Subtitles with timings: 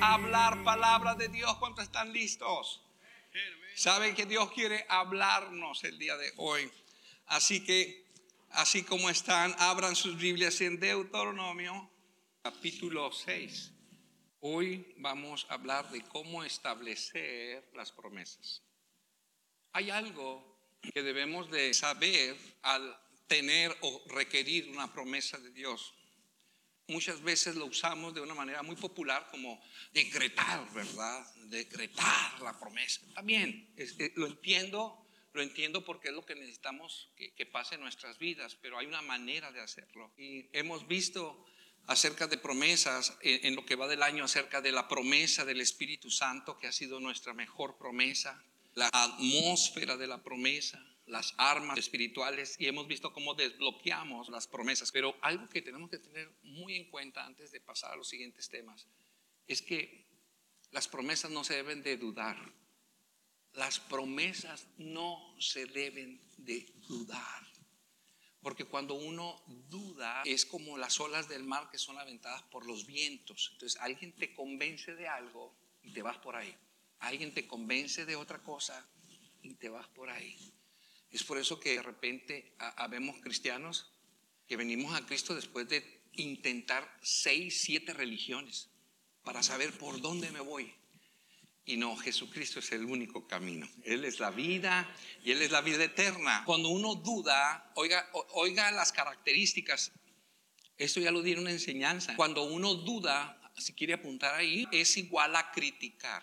[0.00, 1.56] a hablar palabra de Dios.
[1.56, 2.84] ¿Cuántos están listos?
[3.74, 6.70] Saben que Dios quiere hablarnos el día de hoy.
[7.26, 8.06] Así que,
[8.50, 11.90] así como están, abran sus Biblias en Deuteronomio,
[12.42, 13.72] capítulo 6.
[14.38, 18.62] Hoy vamos a hablar de cómo establecer las promesas.
[19.72, 25.92] Hay algo que debemos de saber al tener o requerir una promesa de Dios.
[26.92, 29.62] Muchas veces lo usamos de una manera muy popular como
[29.94, 31.26] decretar, ¿verdad?
[31.46, 33.00] Decretar la promesa.
[33.14, 35.02] También eh, lo entiendo,
[35.32, 39.00] lo entiendo porque es lo que necesitamos que, pase en nuestras vidas, pero hay una
[39.00, 40.12] manera de hacerlo.
[40.18, 41.46] Y hemos visto
[41.86, 45.62] acerca de promesas en, en, lo que va del año, acerca de la promesa del
[45.62, 51.78] Espíritu Santo, que ha sido nuestra mejor promesa, la atmósfera de la promesa, las armas
[51.78, 54.90] espirituales y hemos visto cómo desbloqueamos las promesas.
[54.90, 58.48] Pero algo que tenemos que tener muy en cuenta antes de pasar a los siguientes
[58.48, 58.88] temas
[59.46, 60.06] es que
[60.70, 62.38] las promesas no se deben de dudar.
[63.52, 67.46] Las promesas no se deben de dudar.
[68.40, 72.86] Porque cuando uno duda es como las olas del mar que son aventadas por los
[72.86, 73.50] vientos.
[73.52, 76.56] Entonces alguien te convence de algo y te vas por ahí.
[77.00, 78.88] Alguien te convence de otra cosa
[79.42, 80.54] y te vas por ahí.
[81.12, 83.92] Es por eso que de repente habemos cristianos
[84.48, 88.70] que venimos a Cristo después de intentar seis, siete religiones
[89.22, 90.74] para saber por dónde me voy.
[91.64, 93.68] Y no, Jesucristo es el único camino.
[93.84, 94.88] Él es la vida
[95.22, 96.42] y Él es la vida eterna.
[96.44, 99.92] Cuando uno duda, oiga, oiga las características.
[100.76, 102.16] Esto ya lo di en una enseñanza.
[102.16, 106.22] Cuando uno duda, si quiere apuntar ahí, es igual a criticar.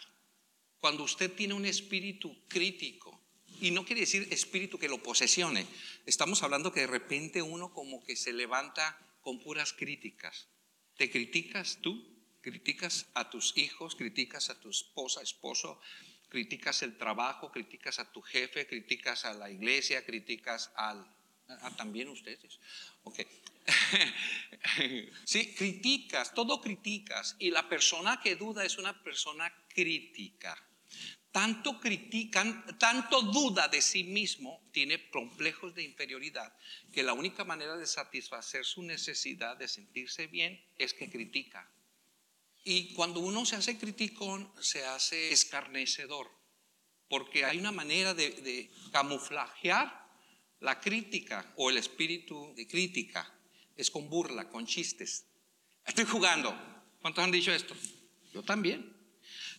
[0.79, 3.19] Cuando usted tiene un espíritu crítico,
[3.61, 5.65] y no quiere decir espíritu que lo posesione.
[6.05, 10.47] Estamos hablando que de repente uno como que se levanta con puras críticas.
[10.97, 12.06] Te criticas tú,
[12.41, 15.79] criticas a tus hijos, criticas a tu esposa, esposo,
[16.29, 21.05] criticas el trabajo, criticas a tu jefe, criticas a la iglesia, criticas al...
[21.47, 22.59] A, también ustedes.
[23.03, 23.22] Ok.
[25.25, 27.35] sí, criticas, todo criticas.
[27.39, 30.69] Y la persona que duda es una persona crítica
[31.39, 36.53] tanto critican, tanto duda de sí mismo, tiene complejos de inferioridad,
[36.91, 41.72] que la única manera de satisfacer su necesidad de sentirse bien es que critica.
[42.66, 46.29] Y cuando uno se hace criticón, se hace escarnecedor,
[47.07, 50.09] porque hay una manera de, de camuflajear
[50.59, 53.33] la crítica o el espíritu de crítica,
[53.78, 55.25] es con burla, con chistes.
[55.85, 56.53] Estoy jugando.
[56.99, 57.73] ¿Cuántos han dicho esto?
[58.33, 58.98] Yo también.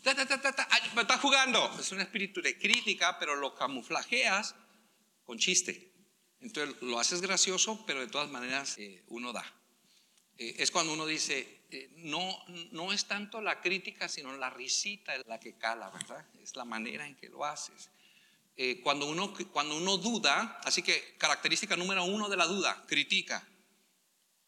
[0.03, 1.79] Ta, estás jugando.
[1.79, 4.55] Es un espíritu de crítica, pero lo camuflajeas
[5.25, 5.93] con chiste.
[6.41, 9.45] Entonces lo haces gracioso, pero de todas maneras eh, uno da.
[10.39, 15.13] Eh, es cuando uno dice, eh, no, no es tanto la crítica, sino la risita
[15.27, 16.27] la que cala, ¿verdad?
[16.43, 17.91] Es la manera en que lo haces.
[18.83, 23.47] cuando, uno, cuando uno duda, así que característica número uno de la duda, critica.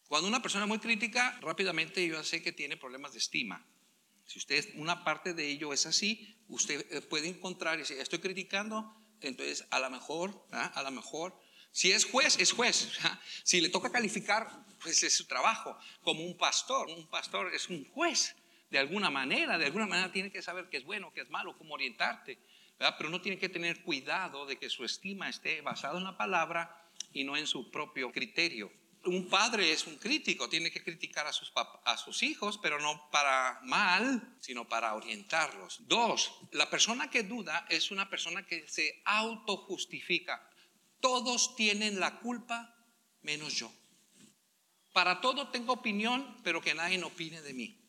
[0.06, 3.64] Cuando una persona es muy crítica, rápidamente yo sé que tiene problemas de estima.
[4.26, 8.18] Si usted, una parte de ello es así, usted eh, puede encontrar y decir, estoy
[8.18, 11.38] criticando, entonces a lo mejor, a lo mejor,
[11.70, 12.98] si es juez, es juez.
[13.44, 14.48] Si le toca calificar,
[14.82, 15.76] pues es su trabajo.
[16.02, 18.36] Como un pastor, un pastor es un juez.
[18.70, 21.56] De alguna manera, de alguna manera tiene que saber qué es bueno, qué es malo,
[21.56, 22.38] cómo orientarte.
[22.78, 26.90] Pero uno tiene que tener cuidado de que su estima esté basada en la palabra
[27.12, 28.70] y no en su propio criterio
[29.04, 34.36] un padre es un crítico, tiene que criticar a sus, hijos, pero no para mal,
[34.40, 35.80] sino para orientarlos.
[35.88, 40.48] Dos, la persona que duda es una persona que se autojustifica.
[41.00, 42.74] Todos tienen la culpa
[43.22, 43.72] menos yo.
[44.92, 47.81] Para todo tengo opinión, pero que nadie opine de mí.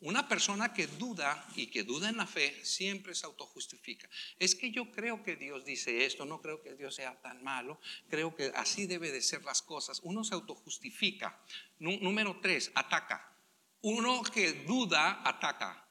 [0.00, 4.08] Una persona que duda y que duda en la fe siempre se autojustifica.
[4.38, 7.80] Es que yo creo que Dios dice esto, no creo que Dios sea tan malo,
[8.08, 9.98] creo que así debe de ser las cosas.
[10.04, 11.42] Uno se autojustifica.
[11.80, 13.34] Número tres, ataca.
[13.80, 15.88] Uno que duda, ataca.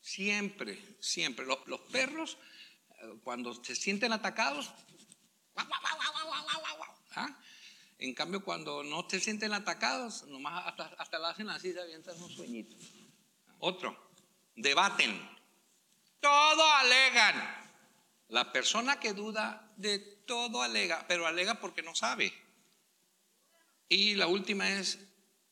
[0.00, 1.46] Siempre, siempre.
[1.46, 2.38] Los, perros,
[2.90, 4.72] eh, cuando se sienten atacados,
[7.14, 7.38] ¿ah?
[7.98, 12.20] en cambio cuando no se sienten atacados, nomás hasta, hasta la hacen así, se avientan
[12.20, 12.76] un sueñito.
[13.58, 14.10] Otro,
[14.54, 15.36] debaten.
[16.20, 17.56] Todo alegan.
[18.28, 22.32] La persona que duda de todo alega, pero alega porque no sabe.
[23.88, 24.98] Y la última es,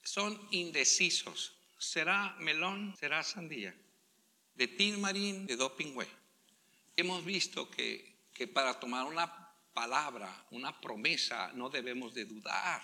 [0.03, 1.57] son indecisos.
[1.79, 2.97] ¿Será melón?
[2.99, 3.75] ¿Será sandía?
[4.55, 6.09] De tin marín, de dopingüe.
[6.97, 12.83] Hemos visto que, que para tomar una palabra, una promesa, no debemos de dudar.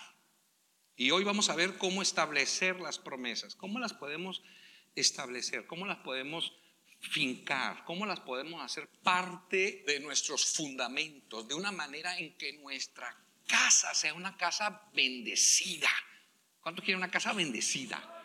[0.95, 4.41] Y hoy vamos a ver cómo establecer las promesas, cómo las podemos
[4.95, 5.65] establecer?
[5.67, 6.53] ¿Cómo las podemos
[6.99, 7.83] fincar?
[7.85, 11.47] ¿Cómo las podemos hacer parte de nuestros fundamentos?
[11.47, 13.15] De una manera en que nuestra
[13.47, 15.89] casa sea una casa bendecida.
[16.61, 18.21] ¿Cuánto quiere una casa bendecida?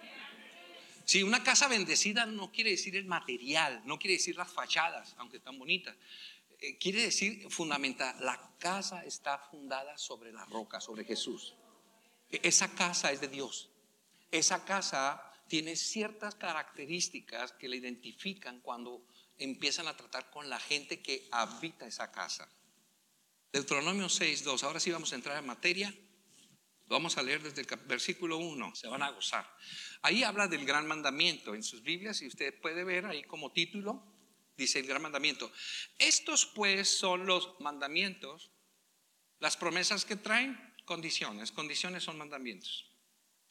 [1.05, 5.37] Si una casa bendecida no quiere decir el material, no quiere decir las fachadas, aunque
[5.37, 5.97] están bonitas.
[6.61, 11.55] Eh, quiere decir fundamental, la casa está fundada sobre la roca, sobre Jesús.
[12.31, 13.71] Esa casa es de Dios.
[14.33, 19.07] Esa casa tiene ciertas características que la identifican cuando
[19.39, 22.49] empiezan a tratar con la gente que habita esa casa.
[23.53, 25.95] Deuteronomio 6.2, ahora sí vamos a entrar en materia.
[26.89, 29.45] Vamos a leer desde el versículo 1, se van a gozar.
[30.03, 34.05] Ahí habla del gran mandamiento en sus Biblias y usted puede ver ahí como título,
[34.57, 35.51] dice el gran mandamiento.
[35.99, 38.53] Estos pues son los mandamientos,
[39.41, 42.96] las promesas que traen, condiciones, condiciones son mandamientos.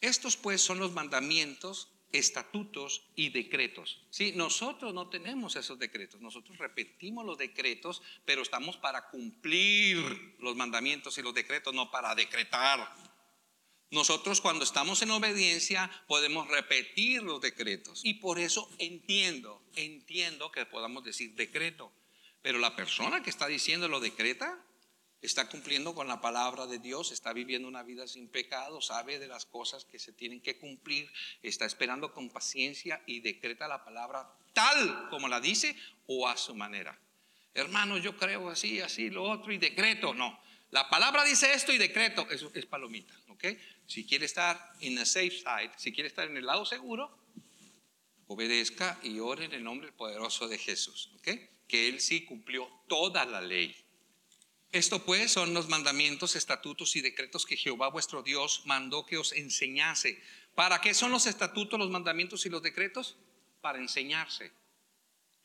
[0.02, 4.02] Estos pues son los mandamientos, estatutos y decretos.
[4.10, 10.56] Sí, nosotros no tenemos esos decretos, nosotros repetimos los decretos, pero estamos para cumplir los
[10.56, 12.94] mandamientos y los decretos, no para decretar.
[13.92, 18.02] Nosotros cuando estamos en obediencia podemos repetir los decretos.
[18.04, 21.92] Y por eso entiendo, entiendo que podamos decir decreto.
[22.42, 24.64] Pero la persona que está diciendo lo decreta
[25.26, 29.28] está cumpliendo con la palabra de Dios, está viviendo una vida sin pecado, sabe de
[29.28, 31.12] las cosas que se tienen que cumplir,
[31.42, 35.76] está esperando con paciencia y decreta la palabra tal como la dice
[36.08, 36.98] o a su manera.
[37.54, 40.14] Hermano, yo creo así, así, lo otro y decreto.
[40.14, 40.40] No,
[40.72, 43.46] la palabra dice esto y decreto, eso es palomita, ¿ok?
[43.88, 47.18] Si quiere estar en the safe side, si quiere estar en el lado seguro,
[48.28, 51.30] obedezca y ore en el nombre poderoso de Jesús, ¿ok?
[51.68, 53.76] Que Él sí cumplió toda la ley.
[54.76, 59.32] Esto pues son los mandamientos, estatutos y decretos que Jehová vuestro Dios mandó que os
[59.32, 60.22] enseñase.
[60.54, 63.16] ¿Para qué son los estatutos, los mandamientos y los decretos?
[63.62, 64.52] Para enseñarse.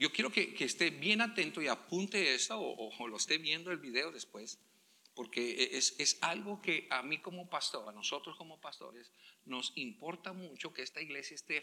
[0.01, 3.79] Yo quiero que, esté bien atento y apunte esto o, o lo esté viendo el
[3.79, 4.59] video después
[5.15, 9.13] porque e, es, es, algo que a mí como pastor, a nosotros como pastores,
[9.45, 11.63] nos importa mucho que esta iglesia esté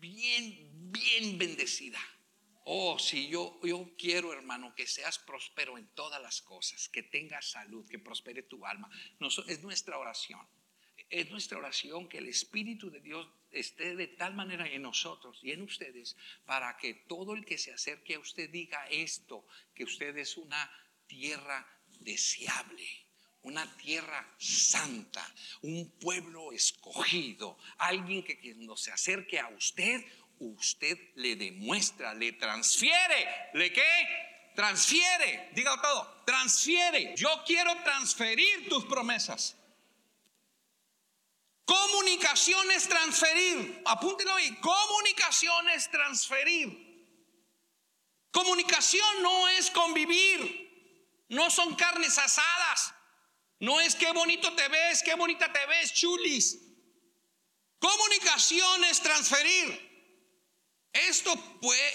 [0.00, 2.00] bien, bien bendecida.
[2.72, 7.50] Oh, si yo, yo quiero, hermano, que seas próspero en todas las cosas, que tengas
[7.50, 8.88] salud, que prospere tu alma.
[9.48, 10.46] es nuestra oración.
[11.08, 15.50] Es nuestra oración que el Espíritu de Dios esté de tal manera en nosotros y
[15.50, 19.44] en ustedes para que todo el que se acerque a usted diga esto,
[19.74, 20.70] que usted es una
[21.08, 21.66] tierra
[21.98, 22.86] deseable,
[23.42, 25.26] una tierra santa,
[25.62, 30.04] un pueblo escogido, alguien que cuando se acerque a usted,
[30.40, 34.52] usted le demuestra, le transfiere, ¿le qué?
[34.56, 37.14] Transfiere, diga todo, transfiere.
[37.16, 39.56] Yo quiero transferir tus promesas.
[41.64, 43.82] Comunicación es transferir.
[43.86, 44.56] Apúntelo ahí.
[44.56, 46.90] Comunicación es transferir.
[48.32, 51.24] Comunicación no es convivir.
[51.28, 52.92] No son carnes asadas.
[53.60, 56.58] No es qué bonito te ves, qué bonita te ves, chulis.
[57.78, 59.89] Comunicación es transferir.
[60.92, 61.32] Esto,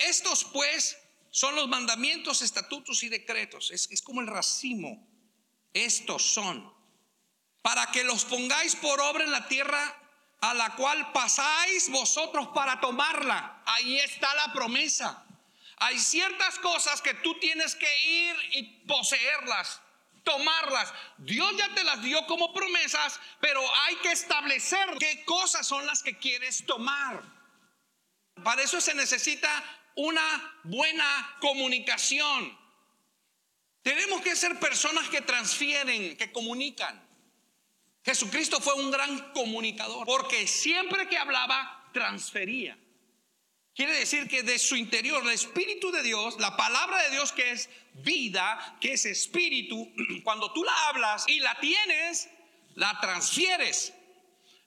[0.02, 0.98] estos pues
[1.32, 3.72] son los mandamientos, estatutos y decretos.
[3.72, 5.06] Es, es como el racimo.
[5.74, 6.74] Estos son.
[7.62, 10.02] Para que los pongáis por obra en la tierra
[10.42, 13.64] a la cual pasáis vosotros para tomarla.
[13.66, 15.26] Ahí está la promesa.
[15.78, 19.82] Hay ciertas cosas que tú tienes que ir y poseerlas,
[20.24, 20.94] tomarlas.
[21.18, 26.02] Dios ya te las dio como promesas, pero hay que establecer qué cosas son las
[26.02, 27.35] que quieres tomar.
[28.44, 29.50] Para eso se necesita
[29.96, 32.58] una buena comunicación.
[33.82, 37.02] Tenemos que ser personas que transfieren, que comunican.
[38.04, 42.78] Jesucristo fue un gran comunicador, porque siempre que hablaba, transfería.
[43.74, 47.52] Quiere decir que de su interior, el Espíritu de Dios, la palabra de Dios que
[47.52, 49.92] es vida, que es espíritu,
[50.24, 52.30] cuando tú la hablas y la tienes,
[52.76, 53.94] la transfieres.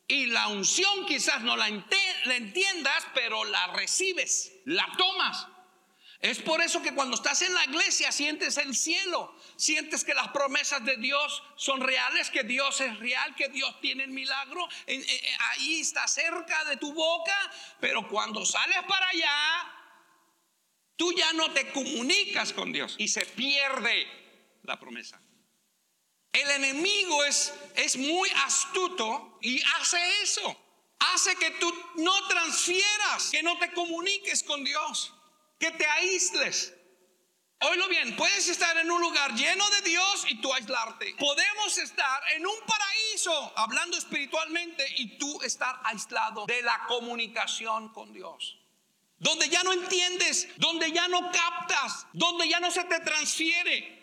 [0.08, 5.46] Y la unción quizás no la, entiendas, pero la recibes, la tomas.
[6.20, 10.28] Es por eso que cuando estás en la iglesia sientes el cielo, sientes que las
[10.28, 14.66] promesas de Dios son reales, que Dios es real, que Dios tiene el milagro.
[15.50, 17.38] Ahí está cerca de tu boca,
[17.78, 19.72] pero cuando sales para allá,
[20.96, 24.08] tú ya no te comunicas con Dios y se pierde
[24.64, 25.20] la promesa.
[26.32, 30.56] El enemigo es, es muy astuto y hace eso.
[31.14, 35.12] Hace que tú no transfieras, que no te comuniques con Dios
[35.58, 36.74] que te aísles.
[37.60, 41.16] Oílo bien, puedes estar en un lugar lleno de Dios y tú aislarte.
[41.18, 48.12] Podemos estar en un paraíso hablando espiritualmente y tú estar aislado de la comunicación con
[48.12, 48.54] Dios.
[49.20, 53.97] donde ya no entiendes, donde ya no captas, donde ya no se te transfiere,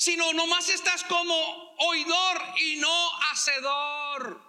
[0.00, 1.34] sino nomás estás como
[1.76, 4.40] oidor y no hacedor.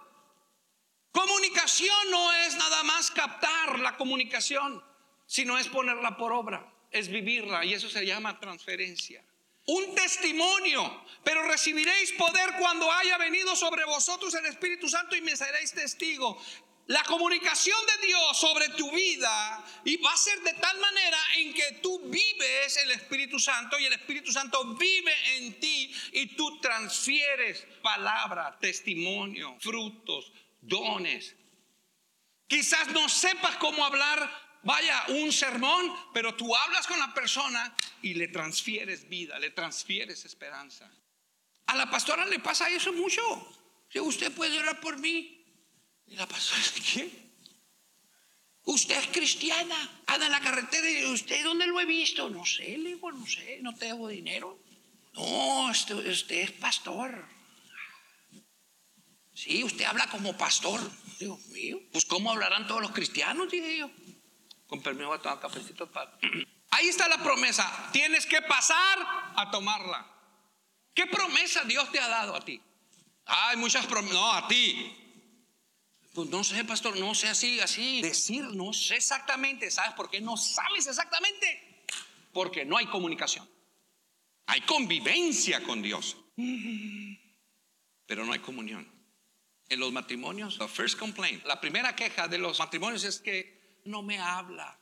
[1.12, 4.82] Comunicación no es nada más captar la comunicación,
[5.26, 9.22] sino es ponerla por obra, es vivirla y eso se llama transferencia.
[9.66, 15.36] Un testimonio, pero recibiréis poder cuando haya venido sobre vosotros el Espíritu Santo y me
[15.36, 16.42] seréis testigo
[16.86, 21.54] la comunicación de Dios sobre tu vida y va a ser de tal manera en
[21.54, 26.60] que tú vives el Espíritu Santo y el Espíritu Santo vive en ti y tú
[26.60, 31.36] transfieres palabra, testimonio, frutos, dones.
[32.48, 38.14] Quizás no sepas cómo hablar, vaya, un sermón, pero tú hablas con la persona y
[38.14, 40.90] le transfieres vida, le transfieres esperanza.
[41.66, 43.22] A la pastora le pasa eso mucho.
[43.88, 45.41] Si usted puede orar por mí,
[46.06, 46.60] y la pastora.
[48.64, 52.30] Usted es cristiana, anda en la carretera y usted, ¿dónde lo he visto?
[52.30, 54.58] No sé, le digo, no sé, no tengo dinero.
[55.14, 57.26] No, usted, es pastor.
[59.34, 60.80] Sí, usted habla como pastor.
[61.18, 63.50] Dios mío, pues ¿cómo hablarán todos los cristianos?
[63.50, 63.90] Dije yo.
[64.66, 66.18] Con permiso, a tomar cafecito para...
[66.70, 67.90] Ahí está la promesa.
[67.92, 68.98] Tienes que pasar
[69.36, 70.06] a tomarla.
[70.94, 72.60] ¿Qué promesa Dios te ha dado a ti?
[73.26, 74.14] Hay muchas promesas.
[74.14, 75.01] No, a ti.
[76.12, 78.02] Pues no sé, pastor, no sé así, así.
[78.02, 79.70] Decir, no sé exactamente.
[79.70, 81.84] ¿Sabes por qué no sabes exactamente?
[82.32, 83.48] Porque no hay comunicación.
[84.46, 86.16] Hay convivencia con Dios.
[88.06, 88.90] Pero no hay comunión.
[89.70, 94.02] En los matrimonios, the first complaint, la primera queja de los matrimonios es que no
[94.02, 94.78] me habla.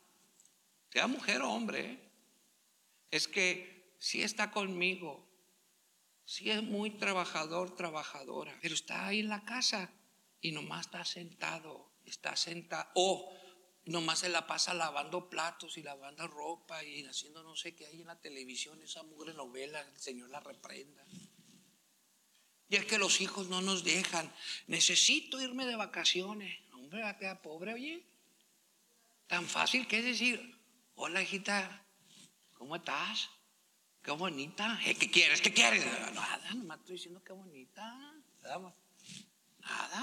[0.93, 2.01] Sea mujer o hombre,
[3.09, 5.29] es que si está conmigo,
[6.25, 9.93] si es muy trabajador, trabajadora, pero está ahí en la casa
[10.41, 13.33] y nomás está sentado, está sentado, o
[13.87, 18.01] nomás se la pasa lavando platos y lavando ropa y haciendo no sé qué hay
[18.01, 21.05] en la televisión, esa mugre novela, el Señor la reprenda.
[22.69, 24.33] Y es que los hijos no nos dejan.
[24.69, 26.57] Necesito irme de vacaciones.
[26.73, 28.07] Hombre, va a quedar pobre, oye.
[29.27, 30.57] Tan fácil que es decir,
[30.95, 31.85] hola hijita,
[32.55, 33.29] ¿cómo estás?
[34.03, 34.79] Qué bonita.
[34.85, 35.41] ¿Eh, ¿Qué quieres?
[35.41, 35.85] ¿Qué quieres?
[36.15, 38.15] Nada, nomás estoy diciendo qué bonita.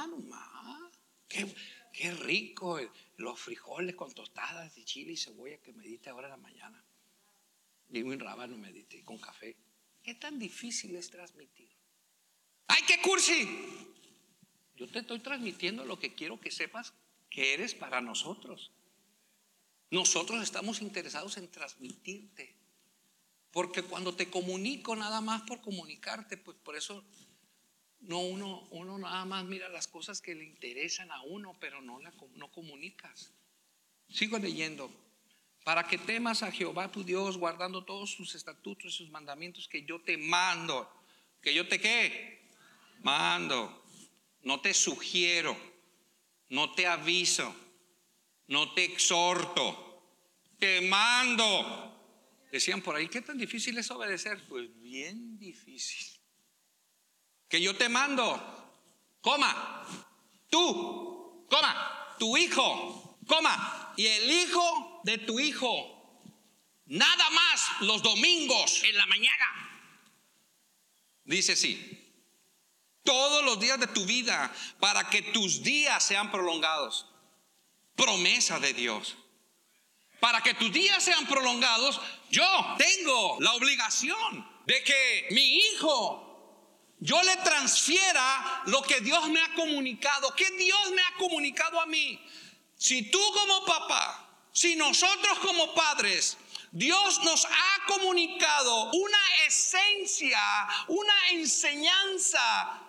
[0.07, 0.91] Nomás.
[1.27, 1.53] Qué,
[1.93, 2.79] qué rico
[3.17, 6.83] los frijoles con tostadas de chile y cebolla que me diste ahora en la mañana.
[7.89, 9.55] Y un rábano me diste con café.
[10.03, 11.69] ¿Qué tan difícil es transmitir?
[12.67, 13.47] ¡Ay, qué cursi!
[14.75, 16.93] Yo te estoy transmitiendo lo que quiero que sepas
[17.29, 18.71] que eres para nosotros.
[19.89, 22.55] Nosotros estamos interesados en transmitirte.
[23.51, 27.03] Porque cuando te comunico nada más por comunicarte, pues por eso
[28.07, 31.99] no, uno, uno nada más mira las cosas que le interesan a uno, pero no,
[31.99, 33.33] la, no comunicas.
[34.09, 34.89] Sigo leyendo.
[35.65, 39.83] Para que temas a Jehová tu Dios, guardando todos sus estatutos y sus mandamientos que
[39.83, 40.89] yo te mando.
[41.41, 42.49] ¿Que yo te qué?
[43.01, 43.83] Mando.
[44.43, 45.57] No te sugiero.
[46.47, 47.53] No te aviso.
[48.47, 50.01] No te exhorto.
[50.57, 51.93] Te mando.
[52.53, 54.41] Decían por ahí, ¿qué tan difícil es obedecer?
[54.47, 56.16] Pues bien difícil
[57.49, 58.75] que yo te mando,
[59.21, 59.85] coma,
[60.49, 66.21] tú, coma, tu hijo, coma, y el hijo de tu hijo,
[66.85, 69.67] nada más los domingos en la mañana.
[71.23, 72.07] Dice sí,
[73.03, 77.05] todos los días de tu vida para que tus días sean prolongados.
[77.95, 79.15] Promesa de Dios.
[80.19, 81.99] Para que tus días sean prolongados,
[82.29, 82.45] yo
[82.77, 86.26] tengo la obligación de que mi hijo
[86.99, 90.33] yo le transfiera lo que Dios me ha comunicado.
[90.35, 92.19] ¿Qué Dios me ha comunicado a mí?
[92.75, 96.37] Si tú como papá, si nosotros como padres,
[96.71, 100.39] Dios nos ha comunicado una esencia,
[100.87, 102.81] una enseñanza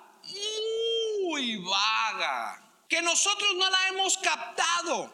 [1.23, 5.13] muy vaga, que nosotros no la hemos captado.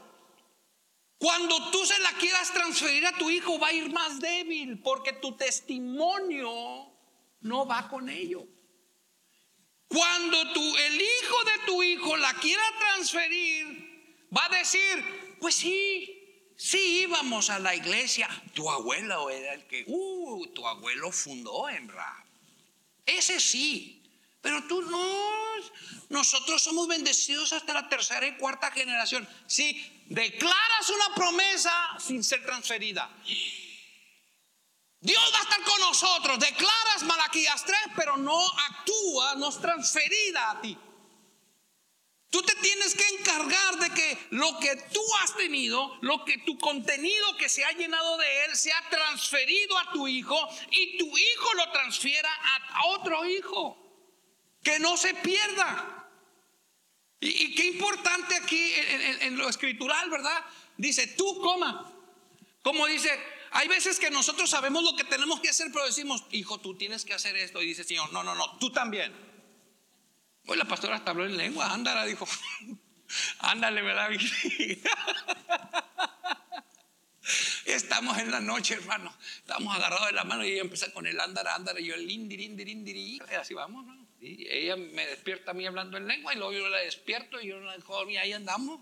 [1.19, 5.15] Cuando tú se la quieras transferir a tu hijo va a ir más débil porque
[5.15, 6.93] tu testimonio
[7.41, 8.54] no va con ello.
[9.89, 16.53] Cuando tú, el hijo de tu hijo la quiera transferir, va a decir, pues sí,
[16.57, 18.29] sí íbamos a la iglesia.
[18.55, 22.25] Tu abuelo era el que, uh, tu abuelo fundó en Ra.
[23.07, 24.03] Ese sí,
[24.41, 25.35] pero tú no.
[26.09, 29.29] Nosotros somos bendecidos hasta la tercera y cuarta generación.
[29.47, 33.11] Si declaras una promesa sin ser transferida.
[35.05, 36.39] Dios va a estar con nosotros.
[36.39, 40.79] Declaras Malaquías 3, pero no actúa, no es transferida a ti.
[42.31, 46.57] Tú te tienes que encargar de que lo que tú has tenido, lo que tu
[46.59, 51.55] contenido que se ha llenado de él, sea transferido a tu hijo y tu hijo
[51.55, 52.31] lo transfiera
[52.71, 53.77] a otro hijo.
[54.63, 56.09] Que no se pierda.
[57.21, 58.73] Y, qué importante aquí
[59.21, 60.45] en, lo escritural, ¿verdad?
[60.79, 61.93] Dice, tú coma.
[62.63, 63.11] Como dice,
[63.55, 67.05] hay veces que nosotros sabemos lo que tenemos que hacer, pero decimos, hijo, tú tienes
[67.05, 67.63] que hacer esto.
[67.63, 69.13] Y dice, Señor, no, no, no, tú también.
[70.47, 72.27] Hoy la pastora hasta habló en lengua, ándala, dijo,
[73.39, 74.11] ándale, ¿verdad?
[77.65, 79.17] Estamos en la noche, hermano.
[79.37, 82.47] Estamos agarrados de la mano y ella empieza con el ándara, ándara, y yo indiri.
[82.47, 84.05] Y así vamos, ¿no?
[84.21, 87.47] Y ella me despierta a mí hablando en lengua y luego yo la despierto y
[87.47, 88.81] yo la dejo y ahí andamos.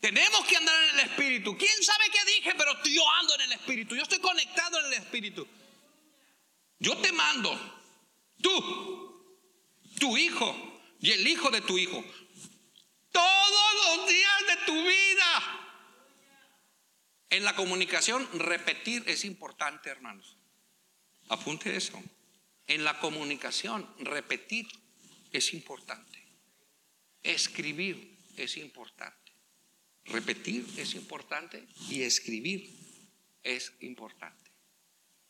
[0.00, 1.56] Tenemos que andar en el espíritu.
[1.58, 2.54] ¿Quién sabe qué dije?
[2.56, 3.94] Pero yo ando en el espíritu.
[3.94, 5.46] Yo estoy conectado en el espíritu.
[6.78, 7.54] Yo te mando,
[8.40, 9.36] tú,
[9.98, 12.02] tu hijo y el hijo de tu hijo,
[13.12, 15.60] todos los días de tu vida.
[17.28, 20.38] En la comunicación, repetir es importante, hermanos.
[21.28, 22.02] Apunte eso.
[22.66, 24.66] En la comunicación, repetir
[25.32, 26.24] es importante.
[27.22, 29.29] Escribir es importante.
[30.10, 32.68] Repetir es importante y escribir
[33.42, 34.50] es importante.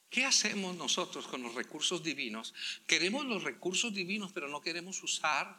[0.09, 2.55] ¿Qué hacemos nosotros con los recursos divinos?
[2.87, 5.57] Queremos los recursos divinos, pero no queremos usar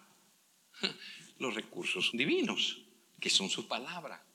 [1.40, 2.82] los recursos divinos,
[3.20, 4.26] que son su palabra,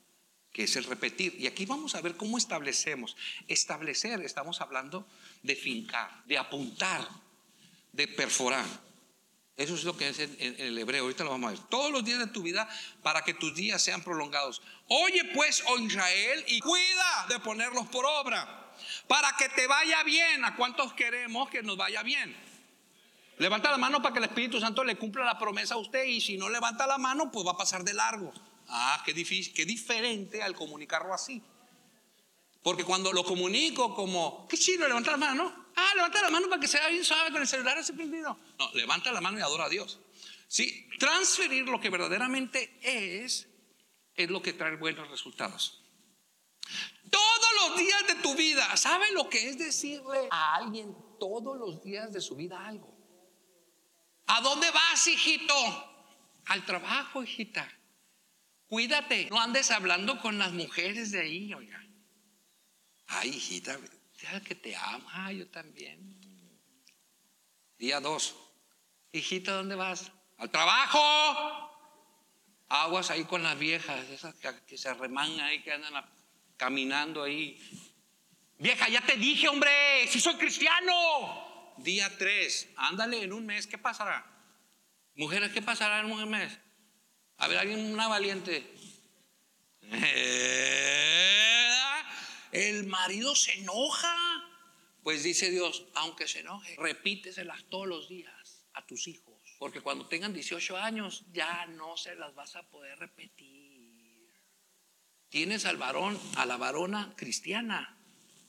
[0.52, 1.37] que es el repetir.
[1.38, 3.16] Y aquí vamos a ver cómo establecemos.
[3.49, 5.07] Establecer, estamos hablando
[5.43, 7.07] de fincar, de apuntar,
[7.93, 8.86] de perforar.
[9.57, 11.05] Eso es lo que es en, el hebreo.
[11.05, 11.61] Ahorita lo vamos a ver.
[11.71, 12.69] Todos los días de tu vida
[13.03, 14.61] para que tus días sean prolongados.
[14.89, 18.75] Oye pues, oh Israel, y cuida de ponerlos por obra.
[19.09, 20.45] Para que te vaya bien.
[20.45, 22.37] ¿A cuántos queremos que nos vaya bien?
[23.39, 26.04] Levanta la mano para que el Espíritu Santo le cumpla la promesa a usted.
[26.04, 28.35] Y si no levanta la mano, pues va a pasar de largo.
[28.69, 31.43] Ah, qué difícil, qué diferente al comunicarlo así.
[32.63, 35.66] Porque cuando lo comunico como, qué chido, levanta la mano.
[35.76, 38.39] Ah, levanta la mano para que sea bien suave con el celular ese prendido.
[38.58, 40.00] No, levanta la mano y adora a Dios.
[40.49, 43.47] Sí, transferir lo que verdaderamente es,
[44.15, 45.82] es lo que trae buenos resultados.
[47.10, 51.82] Todos los días de tu vida, ¿sabe lo que es decirle a alguien todos los
[51.82, 52.97] días de su vida algo?
[54.26, 55.54] ¿A dónde vas, hijito?
[56.47, 57.71] Al trabajo, hijita.
[58.67, 61.80] Cuídate, no andes hablando con las mujeres de ahí, oiga.
[63.06, 63.78] Ay, hijita,
[64.45, 66.17] que te ama, ah, yo también.
[67.79, 68.35] Día dos,
[69.13, 70.11] hijita, ¿dónde vas?
[70.39, 71.65] Al trabajo.
[72.69, 76.05] Aguas ahí con las viejas, esas que, se remangan ahí, que andan
[76.57, 77.61] caminando ahí.
[78.59, 79.71] Vieja, ya te dije, hombre,
[80.09, 81.75] si soy cristiano.
[81.79, 84.26] Día tres, ándale en un mes, ¿qué pasará?
[85.15, 86.59] Mujeres, ¿qué pasará en un mes?
[87.37, 88.75] A ver, alguien, una valiente.
[92.56, 94.16] El marido se enoja.
[95.02, 99.34] Pues dice Dios, aunque se enoje, repíteselas todos los días a tus hijos.
[99.58, 104.32] Porque cuando tengan 18 años ya no se las vas a poder repetir.
[105.28, 107.99] Tienes al varón, a la varona cristiana.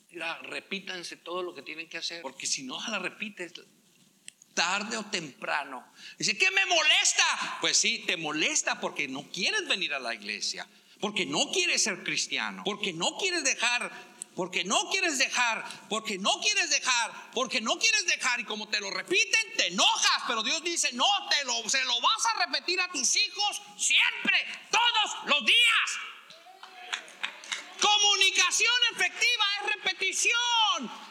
[0.09, 2.21] Mira, repítanse todo lo que tienen que hacer.
[2.21, 3.51] Porque si no la repites,
[4.53, 5.85] tarde o temprano.
[6.17, 7.57] Dice, ¿qué me molesta?
[7.59, 10.65] Pues sí, te molesta porque no quieres venir a la iglesia
[10.99, 13.91] porque no quieres ser cristiano, porque no quieres dejar,
[14.35, 18.79] porque no quieres dejar, porque no quieres dejar, porque no quieres dejar y como te
[18.79, 22.79] lo repiten, te enojas, pero Dios dice, no, te lo, se lo vas a repetir
[22.79, 25.89] a tus hijos siempre, todos los días.
[27.81, 31.06] Comunicación efectiva es repetición.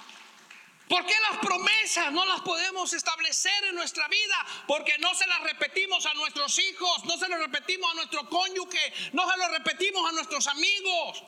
[0.89, 4.47] ¿Por qué las promesas no las podemos establecer en nuestra vida?
[4.69, 8.93] Porque no se las repetimos a nuestros hijos, no se las repetimos a nuestro cónyuge,
[9.13, 11.25] no se las repetimos a nuestros amigos.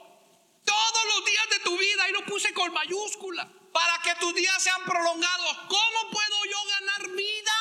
[0.64, 4.62] Todos los días de tu vida, ahí lo puse con mayúscula, para que tus días
[4.62, 5.56] sean prolongados.
[5.68, 7.52] ¿Cómo puedo yo ganar vida?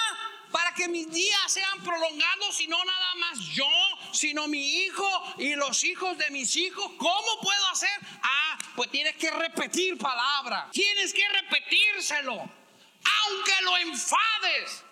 [0.51, 3.69] Para que mis días sean prolongados y no nada más yo,
[4.11, 6.91] sino mi hijo y los hijos de mis hijos.
[6.97, 7.89] ¿Cómo puedo hacer?
[8.21, 8.46] Ah,
[8.77, 10.69] pues tienes que repetir palabra.
[10.71, 12.33] Tienes que repetírselo.
[12.33, 14.83] Aunque lo enfades.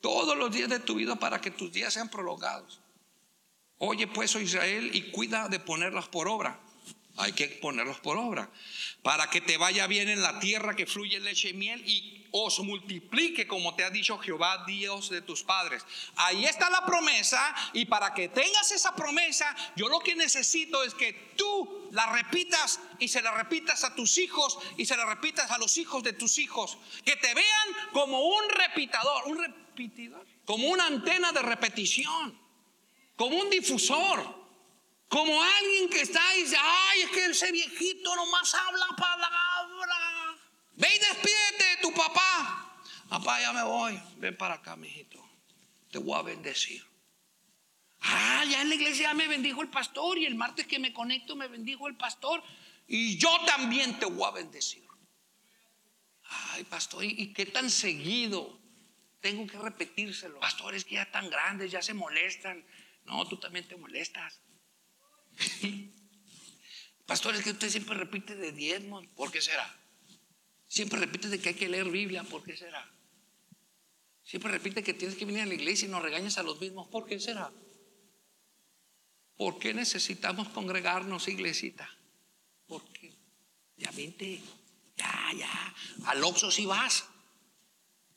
[0.00, 2.80] Todos los días de tu vida para que tus días sean prolongados.
[3.78, 6.60] Oye pues, oh Israel, y cuida de ponerlas por obra.
[7.16, 8.50] Hay que ponerlos por obra.
[9.02, 12.60] Para que te vaya bien en la tierra que fluye leche y miel y os
[12.60, 15.84] multiplique como te ha dicho Jehová, Dios de tus padres.
[16.16, 20.94] Ahí está la promesa y para que tengas esa promesa, yo lo que necesito es
[20.94, 25.50] que tú la repitas y se la repitas a tus hijos y se la repitas
[25.50, 26.78] a los hijos de tus hijos.
[27.04, 32.40] Que te vean como un repitador, un repetidor, como una antena de repetición.
[33.16, 34.41] como un difusor.
[35.12, 40.38] Como alguien que está y dice, ay, es que ese viejito nomás habla palabra.
[40.72, 42.80] Ve y despídete de tu papá.
[43.10, 44.00] Papá, ya me voy.
[44.16, 45.22] Ven para acá, mijito.
[45.90, 46.82] Te voy a bendecir.
[48.00, 51.36] Ah, ya en la iglesia me bendijo el pastor y el martes que me conecto
[51.36, 52.42] me bendijo el pastor
[52.88, 54.82] y yo también te voy a bendecir.
[56.54, 58.58] Ay, pastor, ¿y qué tan seguido
[59.20, 60.40] tengo que repetírselo?
[60.40, 62.64] Pastores que ya están grandes, ya se molestan.
[63.04, 64.40] No, tú también te molestas.
[67.06, 69.78] Pastores que usted siempre repite de diezmos, ¿por qué será?
[70.68, 72.90] Siempre repite de que hay que leer Biblia, ¿por qué será?
[74.24, 76.88] Siempre repite que tienes que venir a la iglesia y nos regañas a los mismos,
[76.88, 77.52] ¿por qué será?
[79.36, 81.90] ¿Por qué necesitamos congregarnos, iglesita?
[82.66, 83.12] ¿Por qué?
[83.76, 84.40] Ya vente,
[84.96, 85.74] ya, ya.
[86.06, 87.04] Al Oxxo si vas,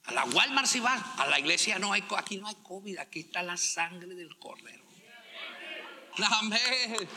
[0.03, 3.21] a la Walmart si vas, a la iglesia no hay, aquí no hay COVID, aquí
[3.21, 4.84] está la sangre del cordero.
[6.17, 7.09] Amén.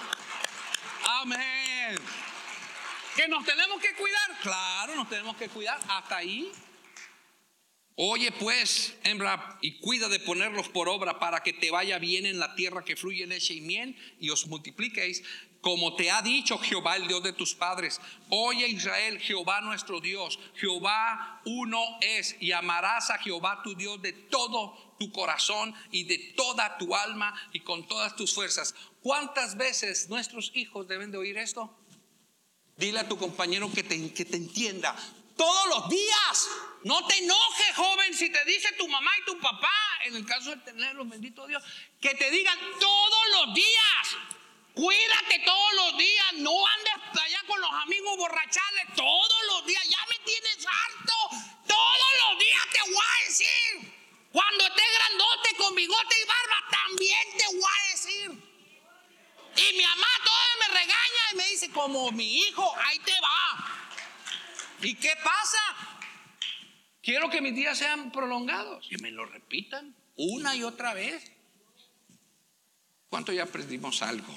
[1.06, 1.98] Amén.
[3.14, 6.50] Que nos tenemos que cuidar, claro, nos tenemos que cuidar hasta ahí.
[8.00, 12.38] Oye pues, hembra, y cuida de ponerlos por obra para que te vaya bien en
[12.38, 15.24] la tierra que fluye leche y miel y os multipliquéis,
[15.61, 18.00] como te ha dicho Jehová, el Dios de tus padres.
[18.28, 24.12] Oye Israel, Jehová nuestro Dios, Jehová uno es, y amarás a Jehová tu Dios de
[24.12, 28.74] todo tu corazón y de toda tu alma y con todas tus fuerzas.
[29.02, 31.74] ¿Cuántas veces nuestros hijos deben de oír esto?
[32.76, 34.94] Dile a tu compañero que te, que te entienda
[35.38, 36.48] todos los días.
[36.84, 40.50] No te enojes, joven, si te dice tu mamá y tu papá, en el caso
[40.50, 41.62] de tenerlos, bendito Dios,
[42.00, 44.16] que te digan todos los días.
[44.74, 49.82] Cuídate todos los días, no andes allá con los amigos borrachales todos los días.
[49.88, 51.14] Ya me tienes harto.
[51.66, 53.98] Todos los días te voy a decir.
[54.30, 58.47] Cuando estés grandote con bigote y barba, también te voy a decir.
[59.59, 63.88] Y mi mamá todavía me regaña y me dice, como mi hijo, ahí te va.
[64.83, 65.59] ¿Y qué pasa?
[67.03, 68.87] Quiero que mis días sean prolongados.
[68.88, 71.33] Que me lo repitan una y otra vez.
[73.09, 74.33] ¿Cuánto ya aprendimos algo?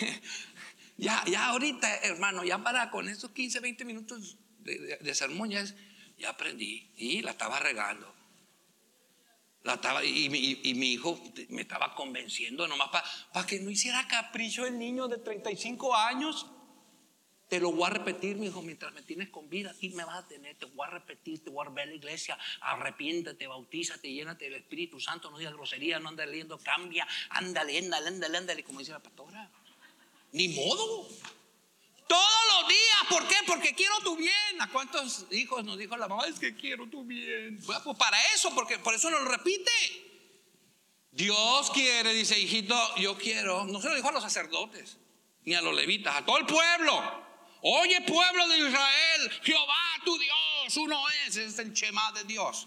[0.98, 5.64] ya, ya ahorita, hermano, ya para con estos 15, 20 minutos de, sermón, ya,
[6.28, 6.92] aprendí.
[6.96, 8.14] Y la estaba regando.
[10.04, 10.28] Y,
[10.74, 11.20] mi hijo
[11.50, 12.88] me estaba convenciendo nomás
[13.32, 16.46] para que no hiciera capricho el niño de 35 años.
[17.48, 20.24] Te lo voy a repetir, mi hijo, mientras me tienes con vida, aquí me vas
[20.24, 24.44] a tener, te voy a repetir, te voy a ver la iglesia, arrepiéntete, bautízate, llénate
[24.44, 28.78] del Espíritu Santo, no digas grosería, no andes leyendo, cambia, ándale, ándale, ándale, ándale, como
[28.78, 29.50] dice la pastora.
[30.32, 31.08] Ni modo.
[32.10, 33.36] Todos los días, ¿por qué?
[33.46, 34.60] Porque quiero tu bien.
[34.60, 36.24] ¿A cuántos hijos nos dijo la mamá?
[36.26, 37.60] Es que quiero tu bien.
[37.64, 39.70] Pues para eso, porque por eso nos lo repite.
[41.12, 43.64] Dios quiere, dice, hijito, yo quiero.
[43.64, 44.98] No se lo dijo a los sacerdotes,
[45.44, 47.00] ni a los levitas, a todo el pueblo.
[47.62, 52.66] Oye pueblo de Israel, Jehová tu Dios, uno es, es el Shema de Dios.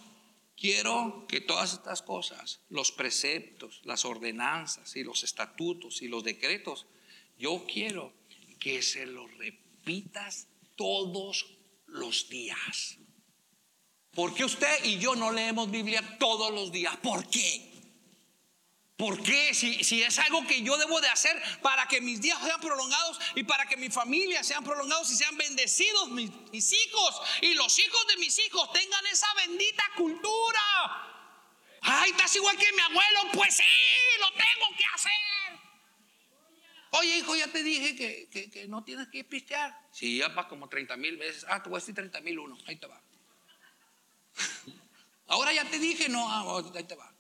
[0.56, 6.86] Quiero que todas estas cosas, los preceptos, las ordenanzas y los estatutos y los decretos,
[7.38, 8.14] yo quiero
[8.63, 10.47] que se los repitas
[10.78, 11.45] todos
[11.88, 12.97] los días.
[14.15, 16.95] ¿Por qué usted y yo no leemos Biblia todos los días?
[16.97, 17.69] ¿Por qué?
[18.95, 19.54] ¿Por qué?
[19.54, 23.43] Si, es algo que yo debo de hacer para que mis días sean prolongados y
[23.43, 28.08] para que mi familia sean prolongados y sean bendecidos mis, mis hijos y los hijos
[28.08, 30.62] de mis hijos tengan esa bendita cultura.
[31.82, 33.19] Ay, estás igual que mi abuelo.
[33.34, 33.63] Pues sí,
[34.21, 35.73] lo tengo que hacer.
[36.96, 39.76] Oye, hijo, ya te dije que, no tienes que pistear.
[39.92, 41.44] Sí, ya vas como 30 mil veces.
[41.50, 42.56] Ah, te voy a decir 30 mil uno.
[42.68, 43.02] Ahí te va.
[45.28, 47.12] Ahora ya te dije, no, ah, ahí te va.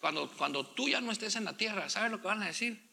[0.00, 2.90] Cuando, cuando tú ya no estés en la tierra, ¿sabes lo que van a decir?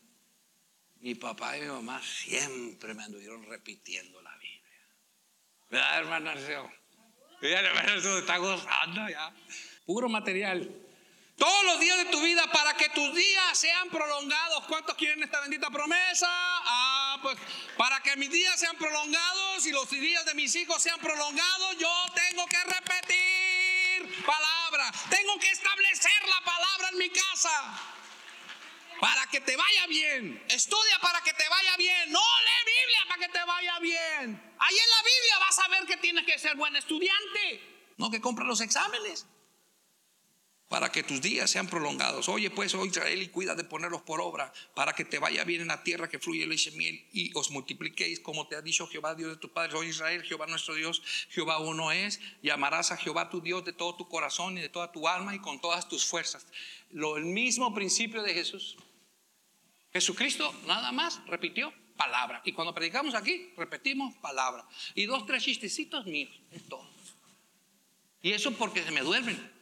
[1.01, 4.61] Mi papá y mi mamá siempre me anduvieron repitiendo la Biblia.
[5.69, 6.31] ¿Verdad, hermano
[7.41, 9.33] Mira, hermano, está gozando ya.
[9.85, 10.88] Puro material.
[11.39, 14.65] Todos los días de tu vida para que tus días sean prolongados.
[14.67, 16.27] ¿Cuántos quieren esta bendita promesa?
[16.29, 17.37] Ah, pues
[17.77, 21.89] para que mis días sean prolongados y los días de mis hijos sean prolongados, yo
[22.13, 24.91] tengo que repetir palabra.
[25.09, 27.79] Tengo que establecer la palabra en mi casa.
[28.99, 30.43] Para que te vaya bien.
[30.49, 32.11] Estudia para que te vaya bien.
[32.11, 34.55] No lee Biblia para que te vaya bien.
[34.59, 37.93] Ahí en la Biblia vas a ver que tienes que ser buen estudiante.
[37.97, 39.25] No que compra los exámenes.
[40.69, 42.29] Para que tus días sean prolongados.
[42.29, 45.61] Oye, pues, oh Israel, y cuida de ponerlos por obra, para que te vaya bien
[45.61, 48.87] en la tierra que fluye leche y miel, y os multipliquéis, como te ha dicho
[48.87, 49.75] Jehová, Dios de tu padre.
[49.75, 53.73] Oh Israel, Jehová nuestro Dios, Jehová uno es, y amarás a Jehová tu Dios de
[53.73, 56.45] todo tu corazón y de toda tu alma y con todas tus fuerzas.
[56.91, 58.77] Lo el mismo principio de Jesús.
[59.91, 62.41] Jesucristo nada más repitió palabra.
[62.45, 64.65] Y cuando predicamos aquí, repetimos palabra.
[64.93, 66.87] Y dos, tres chistecitos míos, es todo.
[68.21, 69.58] Y eso porque se me duermen.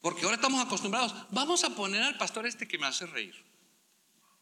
[0.00, 1.14] Porque ahora estamos acostumbrados.
[1.30, 3.34] Vamos a poner al pastor este que me hace reír.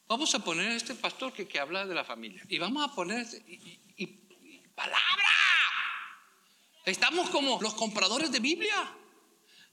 [0.09, 2.43] Vamos a poner a este pastor que, habla de la familia.
[2.49, 3.43] Y vamos a poner este,
[3.97, 4.07] y,
[4.75, 5.03] palabra.
[6.85, 8.97] Estamos como los compradores de Biblia.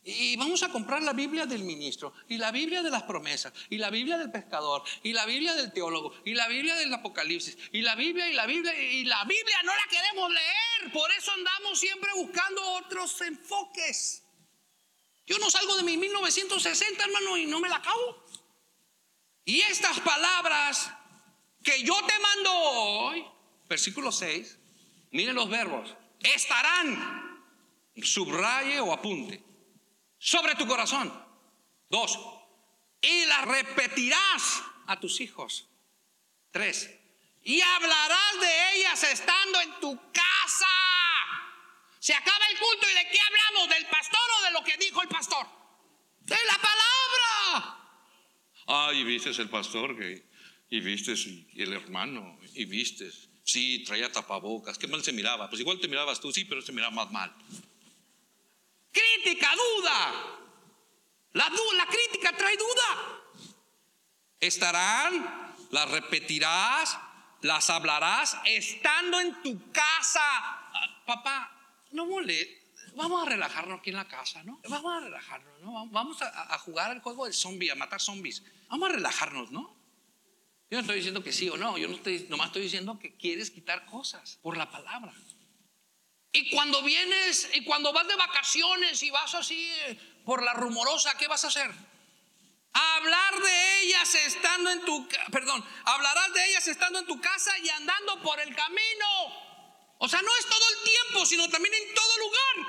[0.06, 3.78] Y vamos a comprar la Biblia del ministro, y la Biblia de las promesas, y
[3.78, 7.82] la Biblia del pescador, y la Biblia del teólogo, y la Biblia del Apocalipsis, y
[7.82, 10.92] la Biblia, y la Biblia, y la Biblia no la queremos leer.
[10.92, 14.23] Por eso andamos siempre buscando otros enfoques.
[15.26, 18.24] Yo no salgo de mi 1960, hermano, y no me la acabo.
[19.46, 20.92] Y estas palabras
[21.64, 23.26] que yo te mando hoy,
[23.68, 24.58] versículo 6,
[25.12, 27.42] miren los verbos, estarán,
[28.02, 29.42] subraye o apunte,
[30.18, 31.12] sobre tu corazón.
[31.90, 32.20] Dos,
[33.02, 35.68] y las repetirás a tus hijos.
[36.52, 36.90] Tres,
[37.44, 40.68] y hablarás de ellas estando en tu casa
[42.04, 45.02] se acaba el culto y de qué hablamos, del pastor o de lo que dijo
[45.02, 45.48] el pastor.
[46.20, 47.78] De la palabra.
[48.68, 50.30] Ay, y viste el pastor que,
[50.70, 53.10] y viste el hermano, y viste,
[53.46, 55.48] sí, traía tapabocas, qué mal se miraba.
[55.48, 57.34] Pues igual te mirabas tú, sí, pero se miraba más mal.
[58.92, 60.14] Crítica, duda.
[61.32, 63.24] La, la crítica trae duda.
[64.42, 67.00] Estarán, las repetirás,
[67.44, 70.20] las hablarás estando en tu casa.
[70.20, 71.63] Ah, papá,
[71.94, 72.62] no mole,
[72.96, 74.60] vamos a relajarnos aquí en la casa, ¿no?
[74.68, 75.88] Vamos a relajarnos, ¿no?
[75.88, 78.44] Vamos a, jugar al juego del zombie, a matar zombies.
[78.68, 79.76] Vamos a relajarnos, ¿no?
[80.70, 83.16] Yo no estoy diciendo que sí o no, yo no estoy, nomás estoy diciendo que
[83.16, 85.14] quieres quitar cosas por la palabra.
[86.32, 91.16] Y cuando vienes, y cuando vas de vacaciones y vas así eh, por la rumorosa,
[91.18, 91.72] ¿qué vas a hacer?
[92.74, 97.70] hablar de ellas estando en tu, perdón, hablarás de ellas estando en tu casa y
[97.70, 99.53] andando por el camino.
[100.04, 102.68] O sea, no es todo el tiempo, sino también en todo lugar.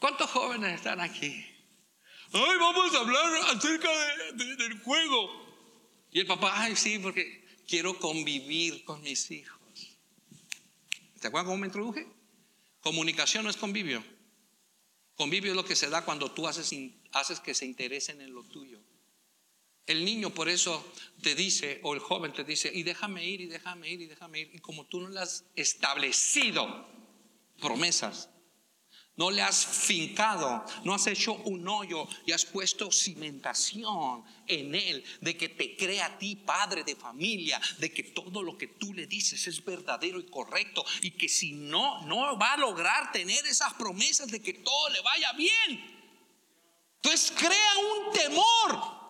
[0.00, 1.46] ¿Cuántos jóvenes están aquí?
[2.32, 3.88] Ay, vamos a hablar acerca
[4.32, 5.30] del juego.
[6.10, 9.60] Y el papá, ay, sí, porque quiero convivir con mis hijos.
[11.20, 12.04] ¿Te acuerdas cómo me introduje?
[12.80, 14.04] Comunicación no es convivio.
[15.14, 16.74] Convivio es lo que se da cuando tú haces,
[17.44, 18.80] que se interesen en lo tuyo.
[19.86, 20.92] El niño por eso
[21.22, 24.40] te dice, o el joven te dice, y déjame ir, y déjame ir, y déjame
[24.40, 24.50] ir.
[24.54, 26.88] Y como tú no le has establecido
[27.60, 28.30] promesas,
[29.16, 35.04] no le has fincado, no has hecho un hoyo y has puesto cimentación en él
[35.20, 38.92] de que te crea a ti padre de familia, de que todo lo que tú
[38.92, 43.46] le dices es verdadero y correcto y que si no, no va a lograr tener
[43.46, 45.94] esas promesas de que todo le vaya bien.
[46.96, 49.03] Entonces crea un temor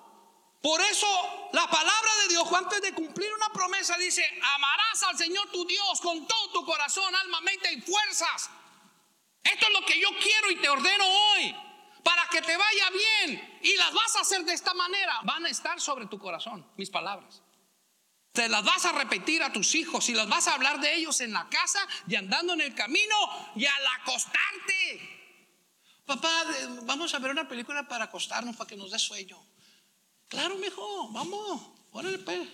[0.65, 1.07] por eso
[1.53, 4.25] la palabra de Dios, antes de cumplir una promesa, dice,
[4.55, 8.49] amarás al Señor tu Dios con todo tu corazón, alma, mente y fuerzas.
[9.43, 11.55] Esto es lo que yo quiero y te ordeno hoy,
[12.03, 13.59] para que te vaya bien.
[13.63, 15.21] Y las vas a hacer de esta manera.
[15.25, 17.43] Van a estar sobre tu corazón, mis palabras.
[18.33, 21.21] Te las vas a repetir a tus hijos y las vas a hablar de ellos
[21.21, 23.15] en la casa y andando en el camino
[23.55, 25.35] y al acostarte.
[26.07, 26.47] Papá,
[26.85, 29.54] vamos a ver una película para acostarnos, para que nos dé sueño.
[30.29, 32.49] Claro, mijo, vamos, órale pues.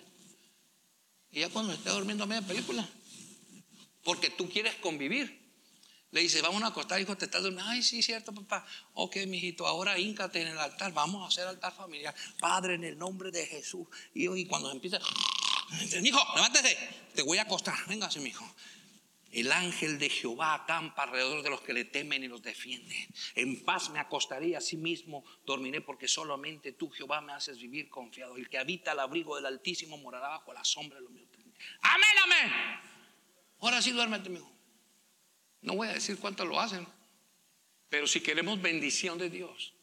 [1.31, 2.87] Y ya cuando esté durmiendo a media película,
[4.03, 5.41] porque tú quieres convivir.
[6.13, 7.71] Le dice, vamos a acostar, hijo, te estás durmiendo.
[7.71, 8.67] Ay, sí, cierto, papá.
[8.95, 10.93] Ok, mijito, ahora híncate en el altar.
[10.93, 12.13] Vamos a hacer altar familiar.
[12.41, 13.87] Padre, en el nombre de Jesús.
[14.13, 14.99] Y, y cuando empieza,
[16.03, 16.77] hijo, levántese.
[17.15, 17.77] Te voy a acostar.
[17.87, 18.45] Véngase, mijo.
[19.31, 22.99] El ángel de Jehová acampa alrededor de los que le temen y los defienden.
[23.37, 27.89] En paz me acostaré a sí mismo, dormiré porque solamente tú, Jehová, me haces vivir
[27.89, 28.37] confiado.
[28.37, 31.29] El que habita al abrigo del Altísimo morará bajo la sombra de los míos.
[31.83, 32.53] Amén, amén.
[33.61, 34.51] Ahora sí duérmete, hijo.
[35.63, 36.87] No voy a decir cuánto lo hacen,
[37.89, 39.75] pero si queremos bendición de Dios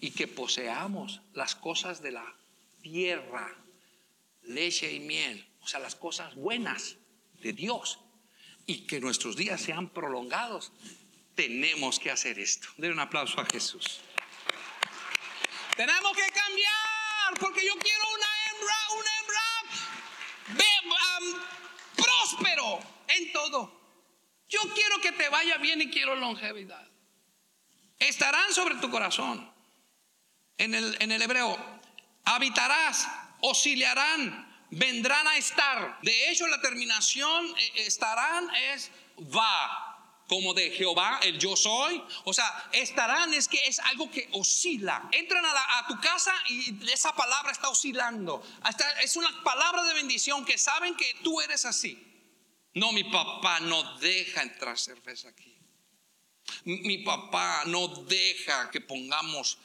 [0.00, 2.36] y que poseamos las cosas de la
[2.82, 3.56] tierra,
[4.42, 6.96] leche y miel, o sea, las cosas buenas
[7.40, 8.00] de Dios
[8.66, 10.72] y que nuestros días sean prolongados,
[11.34, 12.68] tenemos que hacer esto.
[12.76, 14.00] Den un aplauso a Jesús.
[15.76, 19.44] Tenemos que cambiar porque yo quiero una hembra, una hembra
[21.96, 23.80] próspero en todo.
[24.48, 26.86] Yo quiero que te vaya bien y quiero longevidad.
[27.98, 29.52] estarán sobre tu corazón.
[30.56, 31.58] En el, en el hebreo,
[32.24, 33.08] habitarás,
[33.40, 35.98] oscilarán, vendrán a estar.
[36.02, 39.90] De hecho, la terminación eh, estarán es va
[40.26, 42.02] como de Jehová, el yo soy.
[42.24, 45.08] O sea, estarán es que es algo que oscila.
[45.12, 48.42] Entran a, tu casa y esa palabra está oscilando.
[49.02, 52.02] es una palabra de bendición que saben que tú eres así.
[52.74, 55.56] No, mi papá no deja entrar cerveza aquí.
[56.64, 59.58] Mi papá no deja que pongamos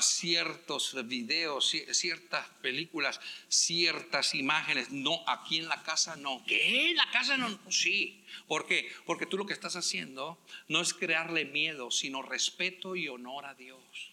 [0.00, 4.90] ciertos videos, ciertas películas, ciertas imágenes.
[4.90, 6.44] No, aquí en la casa no.
[6.46, 6.90] ¿Qué?
[6.90, 7.58] ¿En la casa no?
[7.70, 8.24] Sí.
[8.46, 8.90] ¿Por qué?
[9.06, 13.54] Porque tú lo que estás haciendo no es crearle miedo, sino respeto y honor a
[13.54, 14.12] Dios.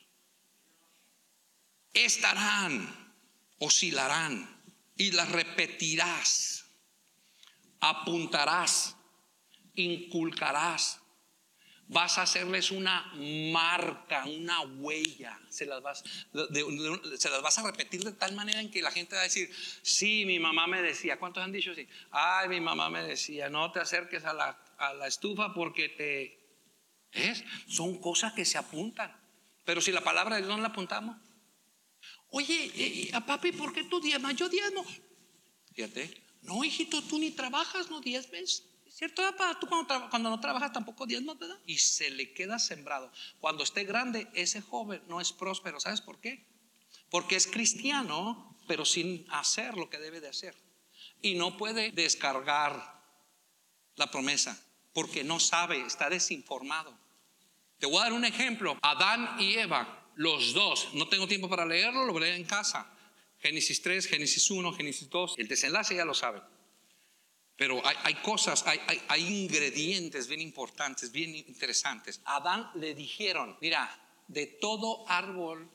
[1.94, 3.14] Estarán,
[3.58, 4.62] oscilarán
[4.96, 6.66] y las repetirás,
[7.80, 8.96] apuntarás,
[9.76, 10.99] inculcarás
[11.90, 13.12] vas a hacerles una
[13.52, 15.40] marca, una huella.
[15.50, 16.04] Se las, vas,
[17.18, 19.52] se las vas a repetir de tal manera en que la gente va a decir,
[19.82, 21.88] sí, mi mamá me decía, ¿cuántos han dicho así?
[22.12, 26.40] Ay, mi mamá me decía, no te acerques a la, a la estufa porque te...
[27.12, 27.44] ¿Es?
[27.68, 29.12] Son cosas que se apuntan.
[29.66, 31.18] Pero si la palabra de Dios no la apuntamos.
[32.30, 34.36] Oye, eh, eh papi, ¿por qué tú diezmas?
[34.36, 34.86] Yo diezmo.
[35.74, 36.24] Fíjate.
[36.44, 38.64] No, hijito, tú ni trabajas, no diezmes.
[39.00, 39.24] ¿Cierto,
[39.62, 41.58] Tú cuando, no trabajas tampoco no te da.
[41.66, 43.10] Y se le queda sembrado.
[43.40, 45.80] Cuando esté grande, ese joven no es próspero.
[45.80, 46.46] ¿Sabes por qué?
[47.10, 50.54] Porque es cristiano, pero sin hacer lo que debe de hacer.
[51.22, 53.02] Y no puede descargar
[53.96, 56.94] la promesa, porque no sabe, está desinformado.
[57.78, 58.78] Te voy a dar un ejemplo.
[58.82, 62.46] Adán y Eva, los dos, no tengo tiempo para leerlo, lo voy a leer en
[62.46, 62.86] casa.
[63.38, 66.42] Génesis 3, Génesis 1, Génesis 2, el desenlace ya lo saben.
[67.60, 72.22] Pero hay, cosas, hay, ingredientes bien importantes, bien interesantes.
[72.24, 75.70] Adán le dijeron, mira, de todo árbol,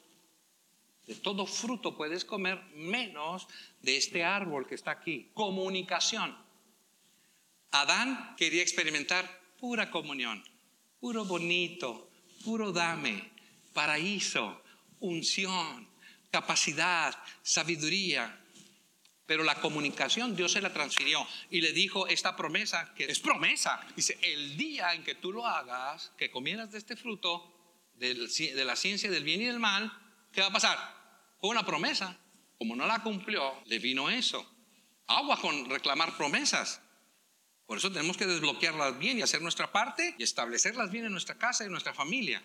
[1.07, 3.47] de todo fruto puedes comer menos
[3.83, 5.31] de este árbol que está aquí.
[5.35, 6.35] Comunicación.
[7.73, 10.42] Adán quería experimentar pura comunión,
[11.01, 12.09] puro bonito,
[12.47, 13.31] puro dame,
[13.75, 14.62] paraíso,
[15.01, 15.87] unción,
[16.31, 18.40] capacidad, sabiduría.
[19.27, 23.81] Pero la comunicación Dios se la transfirió y le dijo esta promesa, que es promesa.
[23.97, 27.51] Dice, el día en que tú lo hagas, que comieras de este fruto,
[27.95, 29.91] de la ciencia del bien y del mal,
[30.33, 30.79] ¿qué va a pasar?
[31.41, 32.19] Fue una promesa.
[32.59, 34.47] Como no la cumplió, le vino eso.
[35.07, 36.81] Agua con reclamar promesas.
[37.67, 41.37] Por eso tenemos que desbloquearlas bien y hacer nuestra parte y establecerlas bien en nuestra
[41.37, 42.43] casa y en nuestra familia.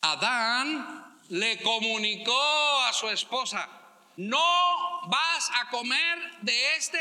[0.00, 3.68] Adán le comunicó a su esposa,
[4.18, 6.98] no vas a comer de este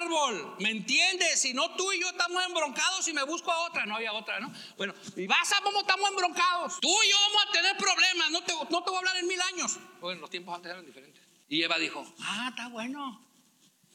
[0.00, 1.42] árbol, ¿me entiendes?
[1.42, 4.40] Si no tú y yo estamos embroncados y me busco a otra, no había otra,
[4.40, 4.50] ¿no?
[4.78, 6.80] Bueno, y vas a cómo estamos embroncados.
[6.80, 9.28] Tú y yo vamos a tener problemas, no te, no te voy a hablar en
[9.28, 9.76] mil años.
[10.00, 11.22] Bueno, los tiempos antes eran diferentes.
[11.50, 13.22] Y Eva dijo, ah, está bueno.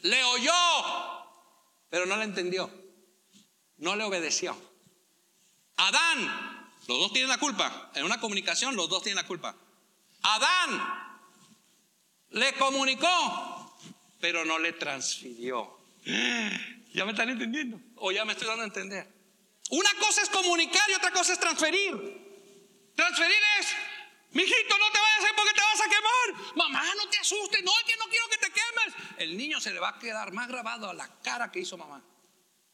[0.02, 0.54] Le oyó,
[1.90, 2.72] pero no le entendió.
[3.78, 4.56] No le obedeció.
[5.78, 7.90] Adán, los dos tienen la culpa.
[7.96, 9.56] En una comunicación los dos tienen la culpa.
[10.22, 11.09] Adán
[12.32, 13.78] le comunicó,
[14.20, 15.78] pero no le transfirió.
[16.94, 17.80] ¿Ya me están entendiendo?
[17.98, 19.08] ¿O ya me estoy dando a entender?
[19.70, 21.94] Una cosa es comunicar y otra cosa es transferir.
[22.96, 23.68] Transferir es,
[24.32, 26.56] mijito, no te vayas a hacer porque te vas a quemar.
[26.56, 29.18] Mamá, no te asustes, no, es que no quiero que te quemes.
[29.18, 32.02] El niño se le va a quedar más grabado a la cara que hizo mamá.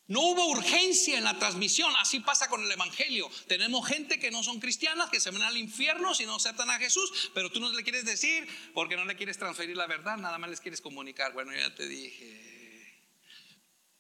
[0.07, 3.27] No hubo urgencia en la transmisión, así pasa con el Evangelio.
[3.47, 6.77] Tenemos gente que no son cristianas, que se van al infierno si no aceptan a
[6.77, 10.37] Jesús, pero tú no le quieres decir porque no le quieres transferir la verdad, nada
[10.37, 11.33] más les quieres comunicar.
[11.33, 12.44] Bueno, ya te dije,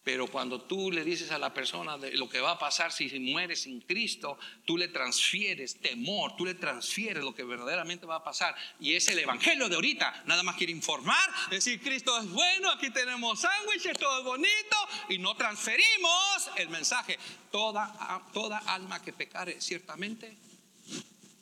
[0.05, 3.09] pero cuando tú le dices a la persona de lo que va a pasar si
[3.19, 8.23] mueres sin Cristo, tú le transfieres temor, tú le transfieres lo que verdaderamente va a
[8.23, 8.55] pasar.
[8.79, 10.21] Y es el evangelio de ahorita.
[10.27, 14.77] Nada más quiere informar, decir Cristo es bueno, aquí tenemos sándwiches, todo es bonito.
[15.09, 17.17] Y no transferimos el mensaje.
[17.51, 20.37] Toda, toda alma que pecare ciertamente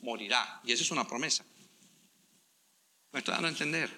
[0.00, 0.62] morirá.
[0.64, 1.44] Y eso es una promesa.
[3.12, 3.90] Me estoy dando a entender.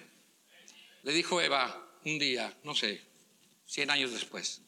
[1.03, 3.07] Le dijo Eva un día, no sé,
[3.67, 4.61] 100 años después,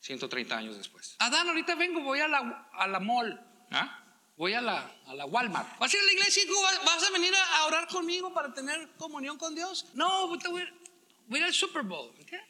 [0.00, 1.16] 130 años después.
[1.18, 3.38] Adán, ahorita vengo, voy a la, a la mall,
[3.70, 4.04] ¿ah?
[4.36, 5.78] voy a la, a la Walmart.
[5.78, 8.90] ¿Vas a ir a la iglesia y vas a venir a orar conmigo para tener
[8.96, 9.86] comunión con Dios?
[9.94, 10.74] No, voy, a,
[11.26, 12.14] voy al Super Bowl.
[12.26, 12.40] ¿qué?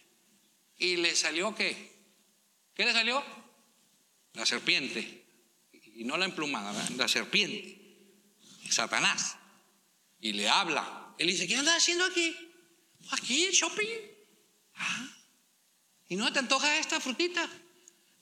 [0.79, 1.93] ¿Y le salió qué?
[2.75, 3.23] ¿Qué le salió?
[4.35, 5.23] La serpiente.
[5.97, 7.81] Y no la emplumada, la serpiente.
[8.69, 9.37] Satanás.
[10.21, 11.15] Y le habla.
[11.19, 12.35] Él dice, ¿qué andas haciendo aquí?
[13.13, 13.89] Aquí, shopping.
[14.75, 15.14] ¿Ah?
[16.15, 17.51] ¿Y no te antoja esta frutita?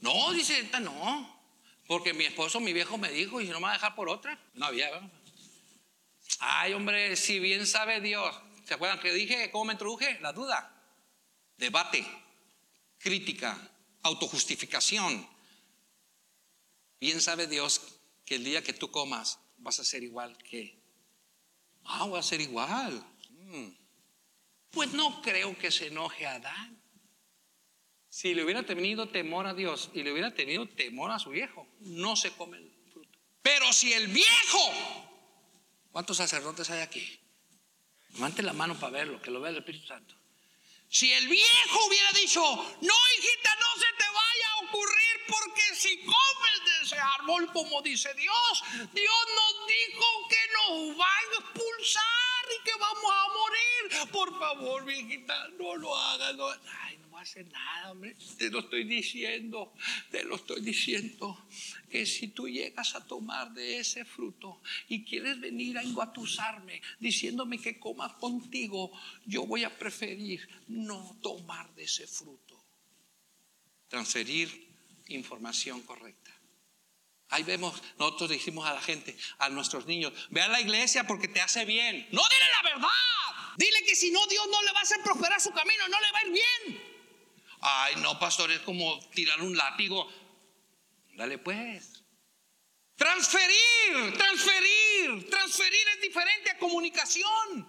[0.01, 1.45] No, dice, esta no.
[1.87, 4.09] Porque mi esposo, mi viejo me dijo, y si no me va a dejar por
[4.09, 4.91] otra, no había.
[4.91, 5.11] ¿verdad?
[6.39, 8.35] Ay, hombre, si bien sabe Dios.
[8.65, 10.19] ¿Se acuerdan que dije cómo me introduje?
[10.21, 10.75] La duda,
[11.59, 12.03] debate,
[12.97, 13.59] crítica,
[14.01, 15.29] autojustificación.
[16.99, 17.83] Bien sabe Dios
[18.25, 20.81] que el día que tú comas vas a ser igual que.
[21.85, 23.05] Ah, voy a ser igual.
[23.29, 23.69] Mm.
[24.71, 26.82] Pues no creo que se enoje Adán.
[28.13, 31.67] Si le hubiera tenido temor a Dios y le hubiera tenido temor a su viejo,
[31.81, 33.19] no se come el fruto.
[33.41, 34.71] Pero si el viejo,
[35.91, 37.19] ¿cuántos sacerdotes hay aquí?
[38.13, 40.15] Levante la mano para verlo, que lo vea el Espíritu Santo.
[40.91, 45.97] Si el viejo hubiera dicho, no hijita, no se te vaya a ocurrir, porque si
[46.01, 52.22] comes de ese árbol, como dice Dios, Dios nos dijo que nos va a expulsar
[52.49, 54.11] y que vamos a morir.
[54.11, 56.37] Por favor, viejita, no lo hagas.
[56.37, 56.49] No.
[56.49, 58.17] Ay, no va a hacer nada, hombre.
[58.39, 59.73] Te lo estoy diciendo,
[60.11, 61.47] te lo estoy diciendo.
[61.91, 67.59] Que si tú llegas a tomar de ese fruto y quieres venir a enguatusarme diciéndome
[67.59, 68.91] que comas contigo,
[69.27, 72.59] yo voy a preferir no tomar de ese fruto.
[73.89, 74.73] Transferir
[75.09, 76.22] información correcta.
[77.33, 81.29] Ahí vemos, nosotros decimos a la gente, a nuestros niños, ve a la iglesia porque
[81.29, 82.07] te hace bien.
[82.13, 82.89] No dile la verdad.
[83.57, 86.13] Dile que si no, Dios no le va a hacer prosperar su camino, no le
[86.13, 86.93] va a ir bien.
[87.63, 90.13] Ay, no, pastor, es como tirar un látigo.
[91.15, 92.03] Dale pues.
[92.97, 97.67] Transferir, transferir, transferir es diferente a comunicación.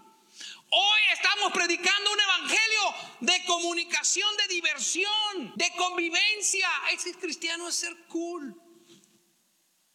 [0.71, 6.67] Hoy estamos predicando un evangelio de comunicación, de diversión, de convivencia.
[6.91, 8.59] Es que cristiano es ser cool.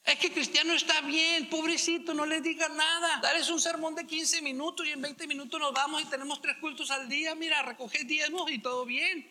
[0.09, 3.21] Es que cristiano está bien, pobrecito, no les diga nada.
[3.21, 6.57] Dales un sermón de 15 minutos y en 20 minutos nos vamos y tenemos tres
[6.57, 7.35] cultos al día.
[7.35, 9.31] Mira, recoger diezmos y todo bien.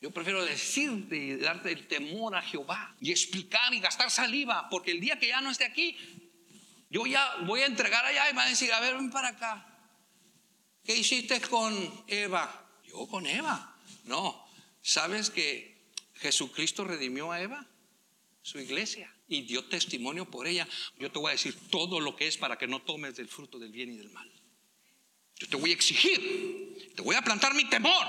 [0.00, 4.92] Yo prefiero decirte y darte el temor a Jehová y explicar y gastar saliva, porque
[4.92, 5.98] el día que ya no esté aquí,
[6.88, 9.28] yo ya voy a entregar allá y me van a decir, a ver, ven para
[9.28, 9.66] acá.
[10.82, 12.70] ¿Qué hiciste con Eva?
[12.84, 13.76] Yo con Eva.
[14.04, 14.48] No,
[14.80, 17.66] ¿sabes que Jesucristo redimió a Eva?
[18.40, 19.12] Su iglesia.
[19.28, 20.68] Y dio testimonio por ella.
[20.98, 23.58] Yo te voy a decir todo lo que es para que no tomes del fruto
[23.58, 24.30] del bien y del mal.
[25.38, 28.06] Yo te voy a exigir, te voy a plantar mi temor.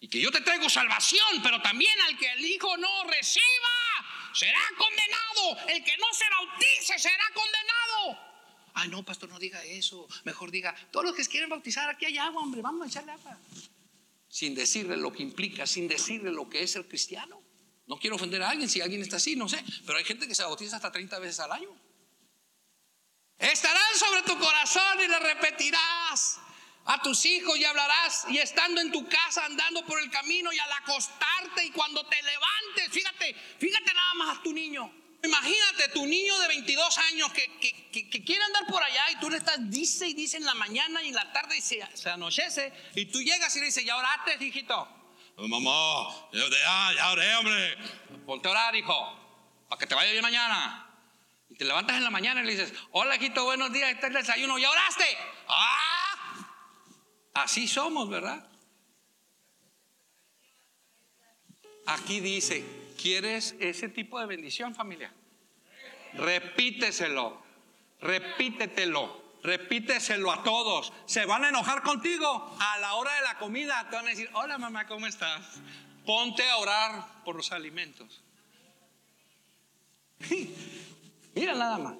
[0.00, 3.44] Y que yo te traigo salvación, pero también al que el Hijo no reciba,
[4.34, 5.68] será condenado.
[5.68, 8.18] El que no se bautice será condenado.
[8.74, 10.08] Ay, no, pastor, no diga eso.
[10.24, 13.38] Mejor diga, todos los que quieren bautizar, aquí hay agua, hombre, vamos a echarle agua.
[14.28, 17.40] Sin decirle lo que implica, sin decirle lo que es el cristiano.
[17.86, 19.62] No quiero ofender a alguien, si alguien está así, no sé.
[19.86, 21.68] Pero hay gente que se bautiza hasta 30 veces al año.
[23.38, 26.38] Estarán sobre tu corazón y le repetirás
[26.86, 30.58] a tus hijos y hablarás y estando en tu casa, andando por el camino y
[30.58, 34.90] al acostarte y cuando te levantes, fíjate, fíjate nada más a tu niño.
[35.22, 37.58] Imagínate tu niño de 22 años que,
[37.90, 41.02] que, quiere andar por allá y tú le estás, dice y dice en la mañana
[41.02, 43.96] y en la tarde y se, se anochece y tú llegas y le dices, ya
[43.96, 44.86] oraste, hijito.
[45.36, 47.76] Mamá, ya, ya oré, hombre.
[48.24, 49.18] Ponte a orar, hijo,
[49.68, 50.88] para que te vaya bien mañana.
[51.48, 54.14] Y te levantas en la mañana y le dices, hola, hijito, buenos días, este es
[54.14, 55.04] el desayuno, ¿ya oraste?
[55.48, 56.50] ¡Ah!
[57.34, 58.48] Así somos, ¿verdad?
[61.86, 62.64] Aquí dice,
[63.00, 65.12] ¿quieres ese tipo de bendición, familia?
[66.14, 67.42] Repíteselo,
[68.00, 70.92] repítetelo, repíteselo a todos.
[71.06, 73.86] Se van a enojar contigo a la hora de la comida.
[73.88, 75.40] Te van a decir, hola mamá, ¿cómo estás?
[76.04, 78.22] Ponte a orar por los alimentos.
[81.34, 81.94] Mira nada más.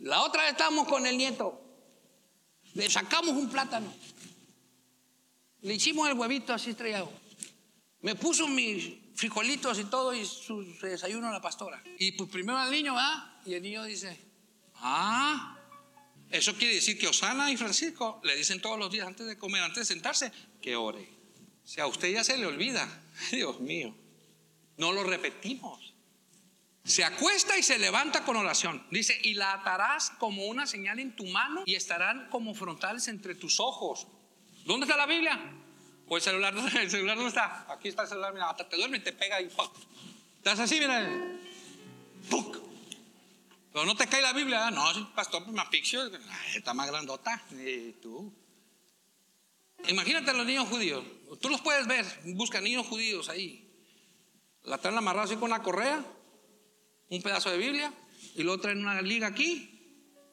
[0.00, 1.62] La otra vez estábamos con el nieto.
[2.74, 3.92] Le sacamos un plátano.
[5.62, 7.10] Le hicimos el huevito así estrellado.
[8.00, 11.82] Me puso mis frijolitos y todo y su desayuno a la pastora.
[11.98, 14.18] Y pues primero al niño va y el niño dice,
[14.76, 15.59] ah,
[16.30, 19.62] eso quiere decir que Osana y Francisco le dicen todos los días antes de comer,
[19.62, 21.08] antes de sentarse, que ore.
[21.64, 22.88] Si a usted ya se le olvida,
[23.32, 23.94] Dios mío,
[24.76, 25.94] no lo repetimos.
[26.84, 28.86] Se acuesta y se levanta con oración.
[28.90, 33.34] Dice, y la atarás como una señal en tu mano y estarán como frontales entre
[33.34, 34.06] tus ojos.
[34.64, 35.38] ¿Dónde está la Biblia?
[36.08, 37.66] O el celular, el celular no está.
[37.68, 39.72] Aquí está el celular, mira, hasta te duerme te pega y ¡puc!
[40.38, 41.08] Estás así, mira.
[42.30, 42.69] ¡Puc!
[43.72, 44.70] Pero no te cae la Biblia.
[44.70, 46.02] No, pastor, me asfixio.
[46.54, 47.42] Está más grandota.
[47.52, 48.32] Y tú.
[49.88, 51.04] Imagínate a los niños judíos.
[51.40, 52.04] Tú los puedes ver.
[52.34, 53.70] Busca niños judíos ahí.
[54.64, 56.04] La traen amarrados así con una correa,
[57.08, 57.92] un pedazo de Biblia,
[58.34, 59.80] y luego traen una liga aquí,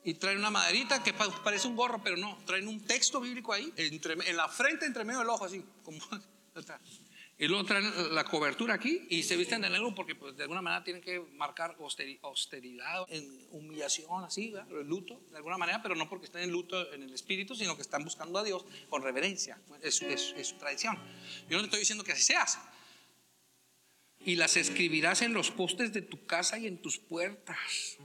[0.04, 3.74] y traen una maderita que parece un gorro, pero no, traen un texto bíblico ahí,
[3.78, 6.00] en la frente, entre medio del ojo, así, como
[7.40, 10.62] Y luego traen la cobertura aquí y se visten de negro porque pues, de alguna
[10.64, 14.68] manera tienen que marcar austeri- austeridad, en humillación, así, ¿verdad?
[14.84, 17.84] luto, de alguna manera, pero no porque estén en luto en el espíritu, sino que
[17.84, 19.62] están buscando a Dios con reverencia.
[19.84, 20.98] Es, es- es su tradición.
[21.48, 22.58] Yo no te estoy diciendo que así seas.
[24.26, 27.98] Y las escribirás en los postes de tu casa y en tus puertas.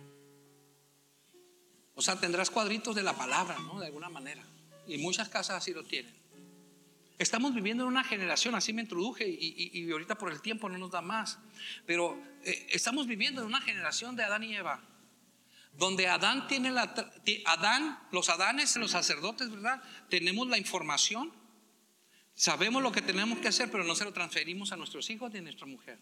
[1.95, 3.81] O sea, tendrás cuadritos de la palabra, ¿no?
[3.81, 4.45] De alguna manera.
[4.87, 6.15] Y muchas casas así lo tienen.
[7.19, 10.91] Estamos viviendo en una generación, así me introduje y, ahorita por el tiempo no nos
[10.91, 11.39] da más,
[11.87, 14.83] pero eh, estamos viviendo en una generación de Adán y Eva,
[15.75, 16.95] donde Adán tiene la,
[17.47, 19.83] Adán, los Adanes, los sacerdotes, ¿verdad?
[20.09, 21.33] Tenemos la información,
[22.35, 25.39] sabemos lo que tenemos que hacer, pero no se lo transferimos a nuestros hijos ni
[25.39, 25.99] a nuestra mujer.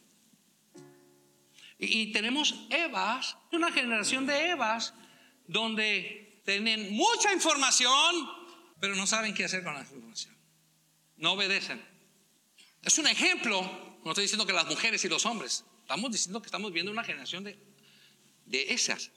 [1.78, 4.94] Y tenemos Evas, una generación de Evas,
[5.46, 8.28] donde tienen mucha información,
[8.80, 10.29] pero no saben qué hacer con la información
[11.20, 11.80] no obedecen.
[12.82, 13.62] Es un ejemplo,
[14.04, 17.04] no estoy diciendo que las mujeres y los hombres, estamos diciendo que estamos viendo una
[17.04, 17.58] generación de,
[18.46, 19.10] de esas,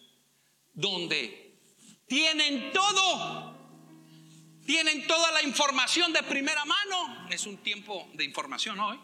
[0.74, 1.58] donde
[2.08, 3.58] tienen todo,
[4.66, 7.28] tienen toda la información de primera mano.
[7.30, 8.99] Es un tiempo de información hoy,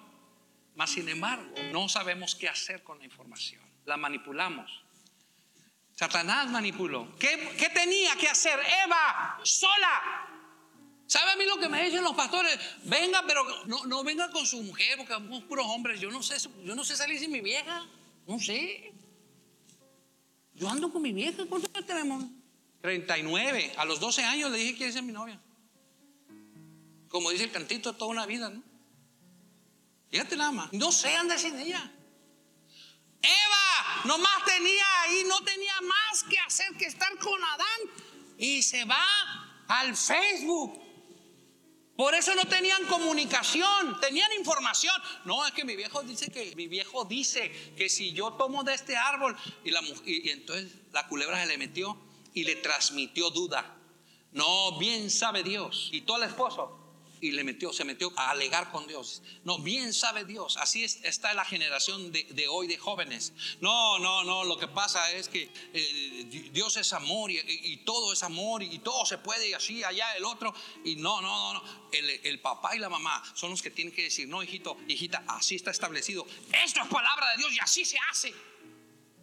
[0.76, 4.84] mas sin embargo no sabemos qué hacer con la información, la manipulamos.
[5.96, 7.14] Satanás manipuló.
[7.18, 10.29] ¿Qué, qué tenía que hacer Eva sola?
[11.10, 12.56] ¿Sabe a mí lo que me dicen los pastores?
[12.84, 16.00] Venga, pero no, no venga con su mujer, porque somos puros hombres.
[16.00, 17.84] Yo no sé, yo no sé salir sin mi vieja.
[18.28, 18.94] No sé.
[20.54, 21.48] Yo ando con mi vieja.
[21.48, 22.26] ¿Cuántos años tenemos?
[22.82, 23.74] 39.
[23.78, 25.42] A los 12 años le dije que es mi novia.
[27.08, 28.62] Como dice el cantito, toda una vida, ¿no?
[30.12, 30.74] Fíjate nada más.
[30.74, 31.92] No sé, anda sin ella.
[33.24, 37.80] Eva nomás tenía ahí, no tenía más que hacer que estar con Adán.
[38.38, 39.04] Y se va
[39.70, 40.89] al Facebook.
[42.00, 44.96] Por eso no tenían comunicación, tenían información.
[45.26, 48.74] No, es que mi viejo dice que mi viejo dice que si yo tomo de
[48.74, 49.36] este árbol
[49.66, 51.98] y la y, y entonces la culebra se le metió
[52.34, 53.76] y le transmitió duda.
[54.32, 55.90] No, bien sabe Dios.
[55.92, 56.79] Y todo el esposo
[57.22, 59.22] y le metió, se metió a alegar con Dios.
[59.44, 60.58] No, bien sabe Dios.
[60.58, 63.34] Así es- está la generación de, de hoy de jóvenes.
[63.62, 64.44] No, no, no.
[64.44, 68.80] Lo que pasa es que eh, Dios es amor y, y todo es amor y,
[68.80, 70.54] todo se puede y así, allá el otro.
[70.86, 71.90] Y no, no, no, no.
[71.92, 75.24] El, el papá y la mamá son los que tienen que decir, no, hijito, hijita,
[75.28, 76.26] así está establecido.
[76.64, 78.34] Esto es palabra de Dios y así se hace.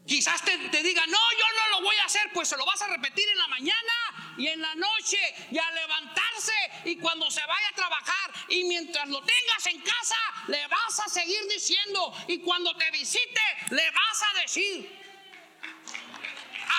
[0.07, 2.87] Quizás te, diga, no, yo no lo voy a hacer, pues se lo vas a
[2.87, 5.19] repetir en la mañana y en la noche
[5.51, 6.53] y a levantarse
[6.85, 11.09] y cuando se vaya a trabajar y mientras lo tengas en casa le vas a
[11.09, 13.41] seguir diciendo y cuando te visite
[13.71, 15.07] le vas a decir.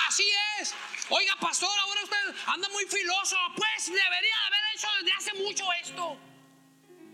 [0.06, 0.24] Así
[0.60, 0.74] es.
[1.10, 3.36] Oiga, pastor, ahora usted anda muy filoso.
[3.56, 6.27] Pues debería haber hecho desde hace mucho esto.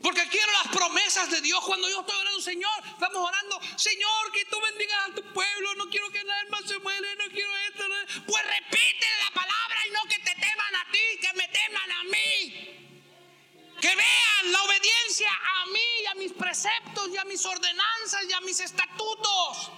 [0.04, 1.64] Porque quiero las promesas de Dios.
[1.64, 5.74] Cuando yo estoy orando, Señor, estamos orando, Señor, que tú bendigas a tu pueblo.
[5.76, 7.84] No quiero que nadie más se muere, no quiero esto.
[8.26, 12.04] Pues repite la palabra y no que te teman a ti, que me teman a
[12.04, 13.80] mí.
[13.80, 18.32] Que vean la obediencia a mí y a mis preceptos y a mis ordenanzas y
[18.34, 19.72] a mis estatutos.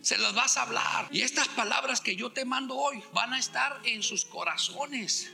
[0.00, 1.08] Se las vas a hablar.
[1.12, 5.30] Y estas palabras que yo te mando hoy van a estar en sus corazones.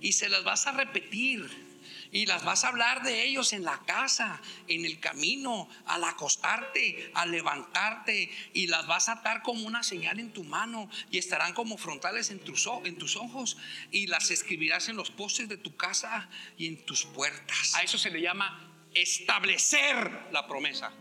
[0.00, 1.67] Y se las vas a repetir.
[2.10, 7.10] Y las vas a hablar de ellos en la casa, en el camino, al acostarte,
[7.14, 8.30] al levantarte.
[8.54, 10.90] Y las vas a atar como una señal en tu mano.
[11.10, 13.56] Y estarán como frontales en tus, ojos.
[13.90, 17.74] Y las escribirás en los postes de tu casa y en tus puertas.
[17.74, 20.92] A eso se le llama establecer la promesa.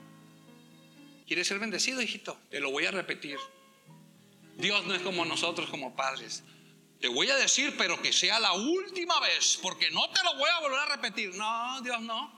[1.26, 2.39] ¿Quieres ser bendecido, hijito?
[2.49, 3.38] Te lo voy a repetir.
[4.58, 6.43] Dios no es como nosotros como padres.
[6.99, 10.49] Te voy a decir, pero que sea la última vez, porque no te lo voy
[10.49, 11.35] a volver a repetir.
[11.35, 12.37] No, Dios no.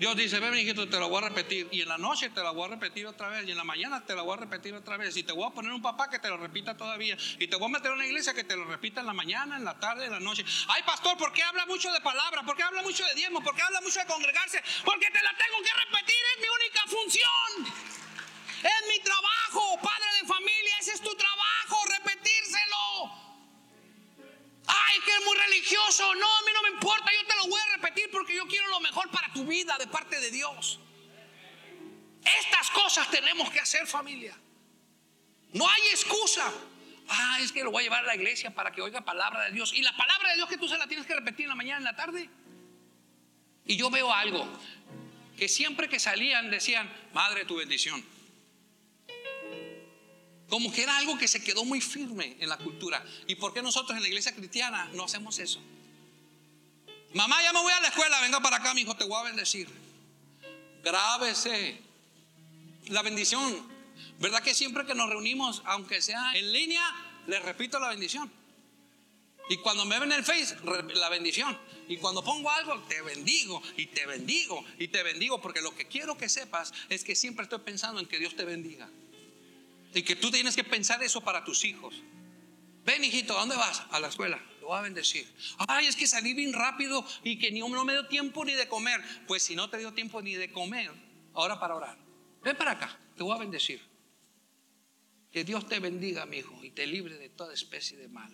[0.00, 1.68] Dios dice, ven, hijito, te lo voy a repetir.
[1.70, 3.46] Y en la noche te la voy a repetir otra vez.
[3.46, 5.14] Y en la mañana te la voy a repetir otra vez.
[5.14, 7.18] Y te voy a poner un papá que te lo repita todavía.
[7.38, 9.58] Y te voy a meter en una iglesia que te lo repita en la mañana,
[9.58, 10.42] en la tarde, en la noche.
[10.68, 12.42] Ay, pastor, ¿por qué habla mucho de palabra?
[12.44, 13.44] ¿Por qué habla mucho de diezmo?
[13.44, 14.62] ¿Por qué habla mucho de congregarse?
[14.86, 16.16] Porque te la tengo que repetir.
[16.34, 17.74] Es mi única función.
[18.64, 20.72] Es mi trabajo, padre de familia.
[20.80, 21.76] Ese es tu trabajo.
[24.72, 26.14] Ay, que es muy religioso.
[26.14, 27.10] No, a mí no me importa.
[27.12, 29.86] Yo te lo voy a repetir porque yo quiero lo mejor para tu vida de
[29.86, 30.78] parte de Dios.
[32.38, 34.36] Estas cosas tenemos que hacer, familia.
[35.52, 36.52] No hay excusa.
[37.08, 39.52] Ah, es que lo voy a llevar a la iglesia para que oiga palabra de
[39.52, 39.72] Dios.
[39.74, 41.78] Y la palabra de Dios que tú se la tienes que repetir en la mañana,
[41.78, 42.30] en la tarde.
[43.66, 44.46] Y yo veo algo.
[45.36, 48.04] Que siempre que salían decían, Madre, tu bendición.
[50.50, 53.02] Como que era algo que se quedó muy firme en la cultura.
[53.28, 55.60] ¿Y por qué nosotros en la iglesia cristiana no hacemos eso?
[57.14, 59.22] Mamá, ya me voy a la escuela, venga para acá, mi hijo, te voy a
[59.22, 59.68] bendecir.
[60.82, 61.80] Grábese.
[62.88, 63.68] La bendición.
[64.18, 66.82] ¿Verdad que siempre que nos reunimos, aunque sea en línea,
[67.28, 68.30] les repito la bendición?
[69.48, 70.56] Y cuando me ven en el Face,
[70.94, 71.56] la bendición.
[71.88, 75.40] Y cuando pongo algo, te bendigo y te bendigo y te bendigo.
[75.40, 78.44] Porque lo que quiero que sepas es que siempre estoy pensando en que Dios te
[78.44, 78.88] bendiga.
[79.94, 81.94] Y que tú tienes que pensar eso para tus hijos.
[82.84, 83.82] Ven, hijito, ¿a dónde vas?
[83.90, 84.40] A la escuela.
[84.60, 85.26] Lo voy a bendecir.
[85.68, 88.68] Ay, es que salí bien rápido y que ni, no me dio tiempo ni de
[88.68, 89.00] comer.
[89.26, 90.90] Pues si no te dio tiempo ni de comer,
[91.34, 91.98] ahora para orar.
[92.42, 93.80] Ven para acá, te voy a bendecir.
[95.30, 98.32] Que Dios te bendiga, mi hijo, y te libre de toda especie de mal.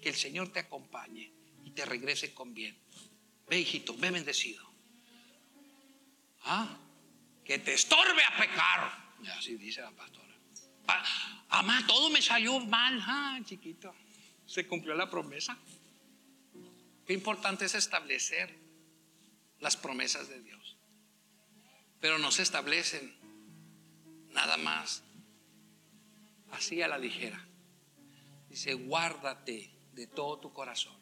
[0.00, 1.32] Que el Señor te acompañe
[1.64, 2.76] y te regrese con bien.
[3.48, 4.68] Ve, hijito, ve bendecido.
[6.44, 6.76] ¿Ah?
[7.44, 9.14] Que te estorbe a pecar.
[9.38, 10.31] Así dice la pastora.
[11.48, 12.98] Amá, todo me salió mal.
[13.06, 13.94] Ah, chiquito.
[14.46, 15.56] Se cumplió la promesa.
[17.06, 18.58] Qué importante es establecer
[19.60, 20.76] las promesas de Dios.
[22.00, 23.14] Pero no se establecen
[24.30, 25.02] nada más
[26.52, 27.46] así a la ligera.
[28.48, 30.96] Dice, guárdate de todo tu corazón.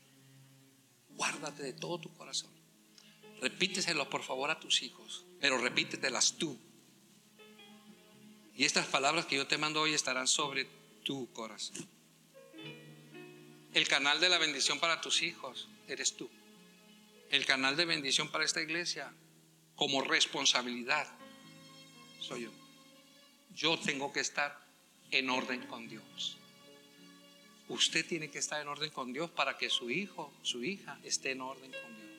[1.10, 2.50] Guárdate de todo tu corazón.
[3.40, 6.58] Repíteselo por favor a tus hijos, pero repítetelas tú.
[8.56, 10.66] Y estas palabras que yo te mando hoy estarán sobre
[11.04, 11.88] tu corazón.
[13.72, 16.28] El canal de la bendición para tus hijos eres tú.
[17.30, 19.12] El canal de bendición para esta iglesia
[19.76, 21.08] como responsabilidad
[22.20, 22.50] soy yo.
[23.54, 24.58] Yo tengo que estar
[25.10, 26.36] en orden con Dios.
[27.68, 31.30] Usted tiene que estar en orden con Dios para que su hijo, su hija esté
[31.32, 32.10] en orden con Dios.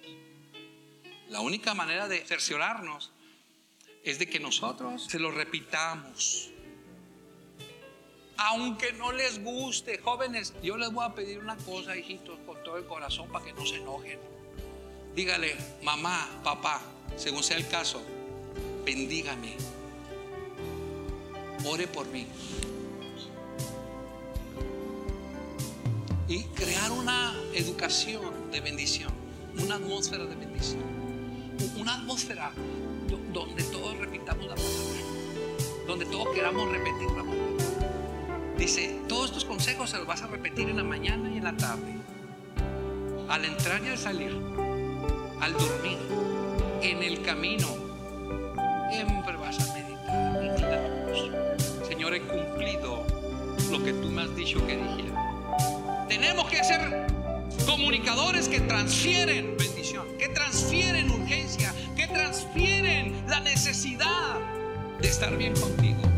[1.30, 3.12] La única manera de cerciorarnos
[4.04, 6.50] es de que nosotros se lo repitamos.
[8.38, 12.78] Aunque no les guste, jóvenes, yo les voy a pedir una cosa, hijitos, con todo
[12.78, 14.20] el corazón para que no se enojen.
[15.16, 16.82] Dígale, mamá, papá,
[17.18, 18.02] según sea el caso,
[18.84, 19.58] bendígame.
[21.66, 22.26] Ore por mí.
[26.28, 29.12] Y crear una educación de bendición,
[29.62, 30.82] una atmósfera de bendición,
[31.78, 32.52] una atmósfera
[33.34, 37.66] donde todos repitamos la palabra, donde todos queramos repetir la palabra.
[38.58, 41.56] Dice, todos estos consejos se los vas a repetir en la mañana y en la
[41.58, 41.96] tarde,
[43.28, 44.32] al entrar y al salir,
[45.40, 45.98] al dormir,
[46.82, 47.68] en el camino.
[48.92, 49.92] Siempre vas a meditar.
[51.88, 53.06] Señor, he cumplido
[53.72, 56.06] lo que tú me has dicho que dijera.
[56.08, 57.08] Tenemos que ser
[57.66, 61.11] comunicadores que transfieren bendición, que transfieren
[63.44, 64.40] necesidad
[65.02, 66.11] de estar bien contigo.